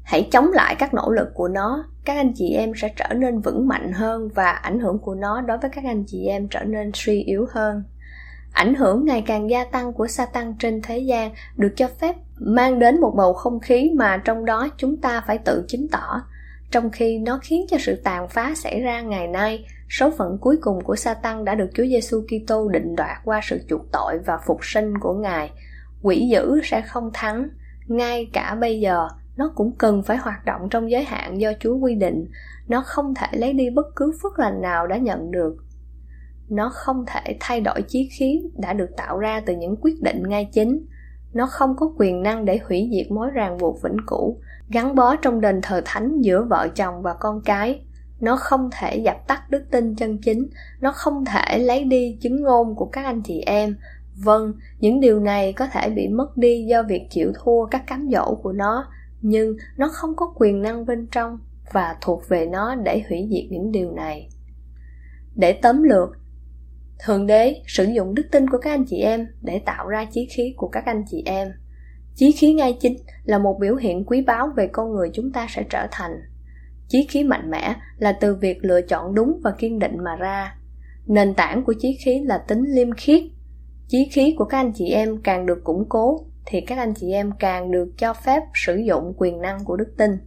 Hãy 0.02 0.28
chống 0.32 0.52
lại 0.52 0.76
các 0.78 0.94
nỗ 0.94 1.10
lực 1.10 1.28
của 1.34 1.48
nó 1.48 1.84
các 2.06 2.16
anh 2.16 2.32
chị 2.34 2.54
em 2.54 2.72
sẽ 2.76 2.88
trở 2.96 3.14
nên 3.14 3.40
vững 3.40 3.68
mạnh 3.68 3.92
hơn 3.92 4.28
và 4.34 4.50
ảnh 4.50 4.80
hưởng 4.80 4.98
của 4.98 5.14
nó 5.14 5.40
đối 5.40 5.58
với 5.58 5.70
các 5.70 5.84
anh 5.84 6.04
chị 6.06 6.26
em 6.26 6.48
trở 6.48 6.60
nên 6.64 6.90
suy 6.94 7.22
yếu 7.22 7.46
hơn 7.50 7.82
ảnh 8.52 8.74
hưởng 8.74 9.04
ngày 9.04 9.24
càng 9.26 9.50
gia 9.50 9.64
tăng 9.64 9.92
của 9.92 10.06
sa 10.06 10.26
tăng 10.26 10.54
trên 10.58 10.82
thế 10.82 10.98
gian 10.98 11.32
được 11.56 11.72
cho 11.76 11.88
phép 12.00 12.16
mang 12.38 12.78
đến 12.78 13.00
một 13.00 13.12
bầu 13.16 13.32
không 13.32 13.60
khí 13.60 13.90
mà 13.96 14.16
trong 14.24 14.44
đó 14.44 14.68
chúng 14.76 14.96
ta 14.96 15.22
phải 15.26 15.38
tự 15.38 15.64
chứng 15.68 15.88
tỏ 15.88 16.22
trong 16.70 16.90
khi 16.90 17.18
nó 17.18 17.38
khiến 17.42 17.66
cho 17.68 17.76
sự 17.80 18.00
tàn 18.04 18.28
phá 18.28 18.54
xảy 18.54 18.80
ra 18.80 19.00
ngày 19.00 19.26
nay 19.26 19.64
số 19.88 20.10
phận 20.10 20.38
cuối 20.40 20.56
cùng 20.60 20.84
của 20.84 20.96
sa 20.96 21.14
tăng 21.14 21.44
đã 21.44 21.54
được 21.54 21.70
Chúa 21.74 21.84
Giêsu 21.84 22.22
Kitô 22.22 22.68
định 22.68 22.96
đoạt 22.96 23.18
qua 23.24 23.40
sự 23.42 23.60
chuộc 23.68 23.80
tội 23.92 24.18
và 24.26 24.38
phục 24.46 24.58
sinh 24.62 24.98
của 24.98 25.14
Ngài. 25.14 25.50
Quỷ 26.02 26.28
dữ 26.30 26.60
sẽ 26.64 26.80
không 26.80 27.10
thắng, 27.14 27.48
ngay 27.86 28.30
cả 28.32 28.56
bây 28.60 28.80
giờ 28.80 29.08
nó 29.36 29.52
cũng 29.54 29.72
cần 29.78 30.02
phải 30.02 30.16
hoạt 30.16 30.44
động 30.44 30.68
trong 30.70 30.90
giới 30.90 31.04
hạn 31.04 31.40
do 31.40 31.52
Chúa 31.60 31.76
quy 31.76 31.94
định. 31.94 32.26
Nó 32.68 32.82
không 32.86 33.14
thể 33.14 33.38
lấy 33.38 33.52
đi 33.52 33.70
bất 33.70 33.86
cứ 33.96 34.12
phước 34.22 34.38
lành 34.38 34.62
nào 34.62 34.86
đã 34.86 34.96
nhận 34.96 35.30
được. 35.30 35.56
Nó 36.48 36.70
không 36.74 37.04
thể 37.06 37.36
thay 37.40 37.60
đổi 37.60 37.82
chí 37.88 38.08
khí 38.18 38.42
đã 38.58 38.72
được 38.72 38.90
tạo 38.96 39.18
ra 39.18 39.40
từ 39.46 39.56
những 39.56 39.76
quyết 39.80 40.02
định 40.02 40.22
ngay 40.28 40.48
chính. 40.52 40.86
Nó 41.34 41.46
không 41.46 41.76
có 41.76 41.92
quyền 41.98 42.22
năng 42.22 42.44
để 42.44 42.60
hủy 42.68 42.90
diệt 42.92 43.12
mối 43.12 43.30
ràng 43.30 43.58
buộc 43.58 43.82
vĩnh 43.82 43.96
cửu, 44.06 44.40
gắn 44.68 44.94
bó 44.94 45.16
trong 45.16 45.40
đền 45.40 45.60
thờ 45.62 45.82
thánh 45.84 46.20
giữa 46.20 46.44
vợ 46.50 46.68
chồng 46.74 47.02
và 47.02 47.14
con 47.14 47.40
cái. 47.44 47.80
Nó 48.20 48.36
không 48.36 48.70
thể 48.72 48.96
dập 48.96 49.16
tắt 49.28 49.50
đức 49.50 49.62
tin 49.70 49.96
chân 49.96 50.18
chính, 50.18 50.48
nó 50.80 50.92
không 50.92 51.24
thể 51.24 51.58
lấy 51.58 51.84
đi 51.84 52.18
chứng 52.20 52.42
ngôn 52.42 52.74
của 52.74 52.86
các 52.86 53.04
anh 53.04 53.22
chị 53.22 53.40
em. 53.40 53.76
Vâng, 54.24 54.52
những 54.80 55.00
điều 55.00 55.20
này 55.20 55.52
có 55.52 55.66
thể 55.66 55.90
bị 55.90 56.08
mất 56.08 56.36
đi 56.36 56.66
do 56.70 56.82
việc 56.82 57.06
chịu 57.10 57.32
thua 57.44 57.66
các 57.66 57.86
cám 57.86 58.08
dỗ 58.12 58.34
của 58.34 58.52
nó, 58.52 58.86
nhưng 59.20 59.56
nó 59.76 59.88
không 59.92 60.16
có 60.16 60.32
quyền 60.36 60.62
năng 60.62 60.86
bên 60.86 61.06
trong 61.12 61.38
và 61.72 61.96
thuộc 62.00 62.28
về 62.28 62.46
nó 62.46 62.74
để 62.74 63.02
hủy 63.08 63.28
diệt 63.30 63.44
những 63.50 63.72
điều 63.72 63.92
này. 63.92 64.28
Để 65.34 65.52
tóm 65.52 65.82
lược, 65.82 66.08
thượng 67.04 67.26
đế 67.26 67.62
sử 67.66 67.84
dụng 67.84 68.14
đức 68.14 68.26
tin 68.32 68.50
của 68.50 68.58
các 68.58 68.70
anh 68.70 68.84
chị 68.88 69.00
em 69.00 69.26
để 69.42 69.62
tạo 69.66 69.88
ra 69.88 70.04
chí 70.12 70.28
khí 70.36 70.54
của 70.56 70.68
các 70.68 70.86
anh 70.86 71.04
chị 71.10 71.22
em. 71.26 71.48
Chí 72.14 72.32
khí 72.32 72.52
ngay 72.54 72.76
chính 72.80 72.96
là 73.24 73.38
một 73.38 73.58
biểu 73.60 73.76
hiện 73.76 74.04
quý 74.04 74.22
báu 74.22 74.48
về 74.56 74.68
con 74.72 74.92
người 74.92 75.10
chúng 75.14 75.32
ta 75.32 75.46
sẽ 75.50 75.64
trở 75.70 75.86
thành. 75.90 76.10
Chí 76.88 77.06
khí 77.10 77.24
mạnh 77.24 77.50
mẽ 77.50 77.74
là 77.98 78.12
từ 78.20 78.34
việc 78.34 78.58
lựa 78.64 78.80
chọn 78.80 79.14
đúng 79.14 79.40
và 79.44 79.50
kiên 79.58 79.78
định 79.78 79.96
mà 80.04 80.16
ra. 80.16 80.58
Nền 81.06 81.34
tảng 81.34 81.64
của 81.64 81.74
chí 81.80 81.98
khí 82.04 82.20
là 82.24 82.38
tính 82.38 82.64
liêm 82.74 82.92
khiết. 82.92 83.22
Chí 83.88 84.08
khí 84.12 84.34
của 84.38 84.44
các 84.44 84.58
anh 84.58 84.72
chị 84.74 84.90
em 84.90 85.22
càng 85.22 85.46
được 85.46 85.64
củng 85.64 85.84
cố 85.88 86.26
thì 86.46 86.60
các 86.60 86.78
anh 86.78 86.94
chị 86.94 87.12
em 87.12 87.30
càng 87.38 87.70
được 87.70 87.88
cho 87.98 88.14
phép 88.14 88.42
sử 88.54 88.76
dụng 88.76 89.14
quyền 89.16 89.40
năng 89.40 89.64
của 89.64 89.76
đức 89.76 89.94
tin. 89.96 90.18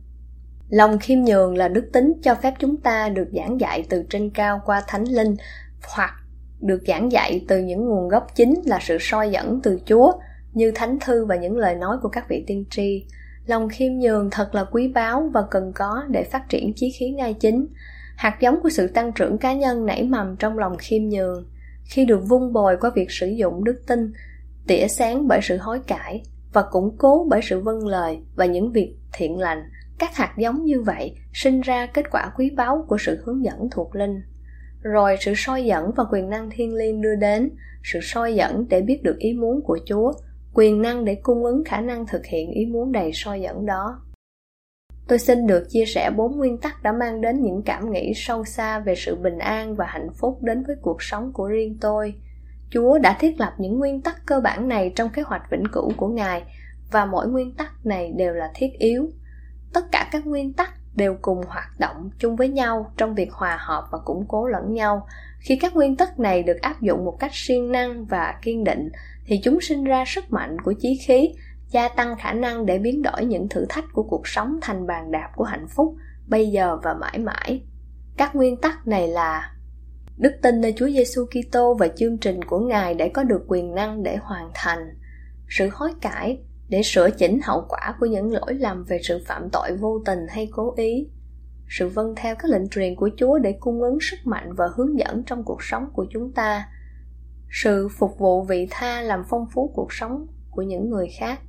Lòng 0.69 0.99
khiêm 0.99 1.19
nhường 1.19 1.57
là 1.57 1.67
đức 1.67 1.89
tính 1.93 2.13
cho 2.23 2.35
phép 2.35 2.53
chúng 2.59 2.77
ta 2.77 3.09
được 3.09 3.27
giảng 3.33 3.59
dạy 3.59 3.85
từ 3.89 4.03
trên 4.09 4.29
cao 4.29 4.61
qua 4.65 4.83
thánh 4.87 5.03
linh, 5.03 5.35
hoặc 5.95 6.13
được 6.61 6.83
giảng 6.87 7.11
dạy 7.11 7.45
từ 7.47 7.59
những 7.59 7.85
nguồn 7.85 8.07
gốc 8.07 8.27
chính 8.35 8.61
là 8.65 8.79
sự 8.81 8.97
soi 8.99 9.31
dẫn 9.31 9.59
từ 9.63 9.79
chúa, 9.85 10.11
như 10.53 10.71
thánh 10.75 10.97
thư 10.99 11.25
và 11.25 11.35
những 11.35 11.57
lời 11.57 11.75
nói 11.75 11.97
của 12.01 12.09
các 12.09 12.29
vị 12.29 12.43
tiên 12.47 12.65
tri. 12.69 13.05
Lòng 13.45 13.69
khiêm 13.69 13.93
nhường 13.93 14.29
thật 14.31 14.55
là 14.55 14.65
quý 14.71 14.87
báu 14.87 15.29
và 15.33 15.41
cần 15.51 15.71
có 15.75 16.03
để 16.09 16.23
phát 16.23 16.49
triển 16.49 16.73
chí 16.75 16.91
khí 16.99 17.09
ngay 17.09 17.33
chính. 17.33 17.67
Hạt 18.15 18.37
giống 18.41 18.59
của 18.63 18.69
sự 18.69 18.87
tăng 18.87 19.11
trưởng 19.11 19.37
cá 19.37 19.53
nhân 19.53 19.85
nảy 19.85 20.03
mầm 20.03 20.35
trong 20.39 20.57
lòng 20.57 20.77
khiêm 20.77 21.09
nhường. 21.09 21.45
Khi 21.85 22.05
được 22.05 22.19
vun 22.27 22.53
bồi 22.53 22.77
qua 22.77 22.91
việc 22.95 23.11
sử 23.11 23.27
dụng 23.27 23.63
đức 23.63 23.81
tin 23.87 24.13
tỉa 24.69 24.87
sáng 24.87 25.27
bởi 25.27 25.39
sự 25.43 25.57
hối 25.57 25.79
cải 25.87 26.23
và 26.53 26.63
củng 26.71 26.97
cố 26.97 27.27
bởi 27.29 27.41
sự 27.43 27.59
vâng 27.59 27.87
lời 27.87 28.19
và 28.35 28.45
những 28.45 28.71
việc 28.71 28.95
thiện 29.13 29.39
lành. 29.39 29.63
Các 29.99 30.15
hạt 30.15 30.33
giống 30.37 30.65
như 30.65 30.81
vậy 30.81 31.15
sinh 31.33 31.61
ra 31.61 31.85
kết 31.85 32.05
quả 32.11 32.31
quý 32.37 32.49
báu 32.49 32.85
của 32.87 32.97
sự 32.97 33.23
hướng 33.25 33.43
dẫn 33.43 33.69
thuộc 33.71 33.95
linh. 33.95 34.21
Rồi 34.81 35.15
sự 35.19 35.33
soi 35.35 35.65
dẫn 35.65 35.91
và 35.95 36.03
quyền 36.11 36.29
năng 36.29 36.49
thiên 36.49 36.73
liêng 36.73 37.01
đưa 37.01 37.15
đến. 37.15 37.49
Sự 37.83 37.99
soi 38.01 38.35
dẫn 38.35 38.65
để 38.69 38.81
biết 38.81 39.03
được 39.03 39.17
ý 39.19 39.33
muốn 39.33 39.61
của 39.61 39.79
chúa. 39.85 40.13
Quyền 40.53 40.81
năng 40.81 41.05
để 41.05 41.15
cung 41.23 41.45
ứng 41.45 41.63
khả 41.63 41.81
năng 41.81 42.07
thực 42.07 42.25
hiện 42.25 42.51
ý 42.51 42.65
muốn 42.65 42.91
đầy 42.91 43.11
soi 43.13 43.41
dẫn 43.41 43.65
đó. 43.65 44.01
Tôi 45.07 45.19
xin 45.19 45.47
được 45.47 45.63
chia 45.69 45.85
sẻ 45.85 46.11
bốn 46.17 46.37
nguyên 46.37 46.57
tắc 46.57 46.83
đã 46.83 46.91
mang 46.91 47.21
đến 47.21 47.43
những 47.43 47.61
cảm 47.65 47.91
nghĩ 47.91 48.13
sâu 48.15 48.45
xa 48.45 48.79
về 48.79 48.95
sự 48.97 49.15
bình 49.15 49.37
an 49.37 49.75
và 49.75 49.85
hạnh 49.85 50.09
phúc 50.19 50.37
đến 50.41 50.63
với 50.67 50.75
cuộc 50.81 50.97
sống 51.03 51.31
của 51.33 51.47
riêng 51.47 51.77
tôi. 51.81 52.13
Chúa 52.71 52.97
đã 52.97 53.17
thiết 53.19 53.39
lập 53.39 53.53
những 53.57 53.79
nguyên 53.79 54.01
tắc 54.01 54.25
cơ 54.25 54.39
bản 54.39 54.67
này 54.67 54.93
trong 54.95 55.09
kế 55.09 55.21
hoạch 55.21 55.51
vĩnh 55.51 55.63
cửu 55.71 55.91
của 55.97 56.07
Ngài 56.07 56.43
và 56.91 57.05
mỗi 57.05 57.27
nguyên 57.27 57.55
tắc 57.55 57.85
này 57.85 58.11
đều 58.17 58.33
là 58.33 58.51
thiết 58.55 58.69
yếu. 58.79 59.09
Tất 59.73 59.91
cả 59.91 60.09
các 60.11 60.27
nguyên 60.27 60.53
tắc 60.53 60.73
đều 60.95 61.17
cùng 61.21 61.41
hoạt 61.47 61.79
động 61.79 62.09
chung 62.19 62.35
với 62.35 62.47
nhau 62.47 62.91
trong 62.97 63.15
việc 63.15 63.31
hòa 63.31 63.57
hợp 63.59 63.87
và 63.91 63.97
củng 64.05 64.25
cố 64.27 64.47
lẫn 64.47 64.73
nhau. 64.73 65.07
Khi 65.39 65.55
các 65.55 65.75
nguyên 65.75 65.95
tắc 65.95 66.19
này 66.19 66.43
được 66.43 66.61
áp 66.61 66.81
dụng 66.81 67.05
một 67.05 67.17
cách 67.19 67.31
siêng 67.33 67.71
năng 67.71 68.05
và 68.05 68.39
kiên 68.41 68.63
định 68.63 68.89
thì 69.25 69.39
chúng 69.43 69.61
sinh 69.61 69.83
ra 69.83 70.03
sức 70.07 70.31
mạnh 70.31 70.61
của 70.61 70.73
chí 70.79 70.99
khí, 71.07 71.33
gia 71.69 71.89
tăng 71.89 72.15
khả 72.19 72.33
năng 72.33 72.65
để 72.65 72.79
biến 72.79 73.01
đổi 73.01 73.25
những 73.25 73.49
thử 73.49 73.65
thách 73.69 73.85
của 73.93 74.03
cuộc 74.03 74.27
sống 74.27 74.59
thành 74.61 74.87
bàn 74.87 75.11
đạp 75.11 75.29
của 75.35 75.43
hạnh 75.43 75.67
phúc 75.67 75.95
bây 76.27 76.51
giờ 76.51 76.77
và 76.83 76.93
mãi 76.93 77.17
mãi. 77.17 77.61
Các 78.17 78.35
nguyên 78.35 78.57
tắc 78.57 78.87
này 78.87 79.07
là 79.07 79.51
đức 80.19 80.31
tin 80.41 80.61
nơi 80.61 80.73
Chúa 80.77 80.89
Giêsu 80.89 81.25
Kitô 81.25 81.73
và 81.73 81.87
chương 81.87 82.17
trình 82.17 82.43
của 82.43 82.59
Ngài 82.59 82.93
để 82.93 83.09
có 83.09 83.23
được 83.23 83.41
quyền 83.47 83.75
năng 83.75 84.03
để 84.03 84.17
hoàn 84.17 84.51
thành 84.53 84.79
sự 85.49 85.69
hối 85.73 85.91
cải, 86.01 86.39
để 86.69 86.81
sửa 86.83 87.09
chỉnh 87.11 87.39
hậu 87.43 87.65
quả 87.69 87.95
của 87.99 88.05
những 88.05 88.33
lỗi 88.33 88.53
lầm 88.53 88.83
về 88.83 88.99
sự 89.03 89.23
phạm 89.27 89.49
tội 89.49 89.77
vô 89.77 90.01
tình 90.05 90.19
hay 90.29 90.49
cố 90.51 90.73
ý. 90.77 91.07
Sự 91.69 91.87
vâng 91.87 92.13
theo 92.17 92.35
các 92.35 92.51
lệnh 92.51 92.69
truyền 92.69 92.95
của 92.95 93.09
Chúa 93.17 93.39
để 93.39 93.55
cung 93.59 93.81
ứng 93.81 93.97
sức 94.01 94.17
mạnh 94.25 94.53
và 94.53 94.65
hướng 94.75 94.99
dẫn 94.99 95.23
trong 95.23 95.43
cuộc 95.43 95.63
sống 95.63 95.89
của 95.93 96.05
chúng 96.11 96.31
ta. 96.31 96.67
Sự 97.51 97.87
phục 97.97 98.19
vụ 98.19 98.43
vị 98.43 98.67
tha 98.69 99.01
làm 99.01 99.23
phong 99.29 99.45
phú 99.53 99.71
cuộc 99.75 99.93
sống 99.93 100.27
của 100.51 100.61
những 100.61 100.89
người 100.89 101.07
khác. 101.19 101.39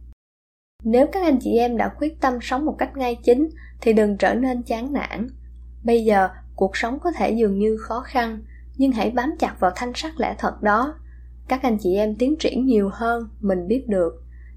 Nếu 0.85 1.07
các 1.13 1.23
anh 1.23 1.39
chị 1.41 1.57
em 1.57 1.77
đã 1.77 1.91
quyết 1.99 2.21
tâm 2.21 2.39
sống 2.43 2.65
một 2.65 2.77
cách 2.79 2.97
ngay 2.97 3.17
chính, 3.25 3.49
thì 3.81 3.93
đừng 3.93 4.17
trở 4.17 4.35
nên 4.35 4.63
chán 4.63 4.93
nản. 4.93 5.27
Bây 5.85 6.05
giờ, 6.05 6.29
cuộc 6.57 6.77
sống 6.77 6.99
có 7.01 7.13
thể 7.19 7.31
dường 7.31 7.59
như 7.59 7.77
khó 7.77 8.01
khăn 8.01 8.43
nhưng 8.81 8.93
hãy 8.93 9.11
bám 9.11 9.31
chặt 9.39 9.57
vào 9.61 9.71
thanh 9.77 9.93
sắc 9.95 10.21
lẽ 10.21 10.35
thật 10.39 10.63
đó 10.63 10.95
các 11.49 11.63
anh 11.63 11.79
chị 11.81 11.95
em 11.95 12.15
tiến 12.15 12.37
triển 12.39 12.67
nhiều 12.67 12.91
hơn, 12.93 13.29
mình 13.41 13.67
biết 13.69 13.89
được 13.89 14.13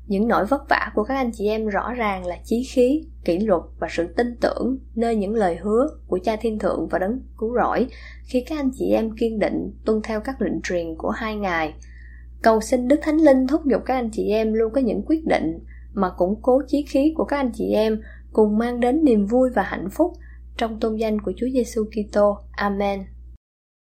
những 0.08 0.28
nỗi 0.28 0.46
vất 0.46 0.70
vả 0.70 0.92
của 0.96 1.04
các 1.04 1.16
anh 1.16 1.32
chị 1.34 1.48
em 1.48 1.68
rõ 1.68 1.94
ràng 1.94 2.26
là 2.26 2.38
chí 2.44 2.64
khí, 2.74 3.06
kỷ 3.26 3.40
luật 3.40 3.62
và 3.80 3.88
sự 3.92 4.08
tin 4.08 4.36
tưởng 4.42 4.78
nơi 4.96 5.16
những 5.16 5.36
lời 5.36 5.56
hứa 5.56 5.88
của 6.08 6.20
cha 6.24 6.36
thiên 6.36 6.60
thượng 6.60 6.88
và 6.88 7.00
đấng 7.00 7.20
cứu 7.38 7.56
rỗi 7.56 7.88
khi 8.26 8.44
các 8.48 8.60
anh 8.60 8.72
chị 8.74 8.92
em 8.92 9.16
kiên 9.16 9.40
định 9.40 9.74
tuân 9.86 10.02
theo 10.04 10.22
các 10.22 10.42
lệnh 10.42 10.62
truyền 10.64 10.96
của 10.98 11.10
hai 11.10 11.36
ngài 11.36 11.74
cầu 12.42 12.62
xin 12.62 12.88
đức 12.88 13.00
thánh 13.02 13.18
linh 13.18 13.48
thúc 13.48 13.62
giục 13.66 13.82
các 13.86 13.96
anh 13.96 14.10
chị 14.12 14.30
em 14.30 14.54
luôn 14.54 14.74
có 14.74 14.82
những 14.82 15.02
quyết 15.06 15.26
định 15.26 15.60
mà 15.94 16.10
củng 16.18 16.42
cố 16.42 16.62
chí 16.68 16.86
khí 16.90 17.14
của 17.18 17.26
các 17.26 17.38
anh 17.38 17.52
chị 17.54 17.72
em 17.74 18.02
cùng 18.34 18.58
mang 18.58 18.80
đến 18.80 19.04
niềm 19.04 19.26
vui 19.26 19.50
và 19.56 19.62
hạnh 19.62 19.90
phúc 19.90 20.14
trong 20.58 20.80
tôn 20.80 20.96
danh 20.96 21.22
của 21.22 21.34
Chúa 21.38 21.48
Giêsu 21.54 21.84
Kitô. 21.84 22.38
Amen. 22.52 23.13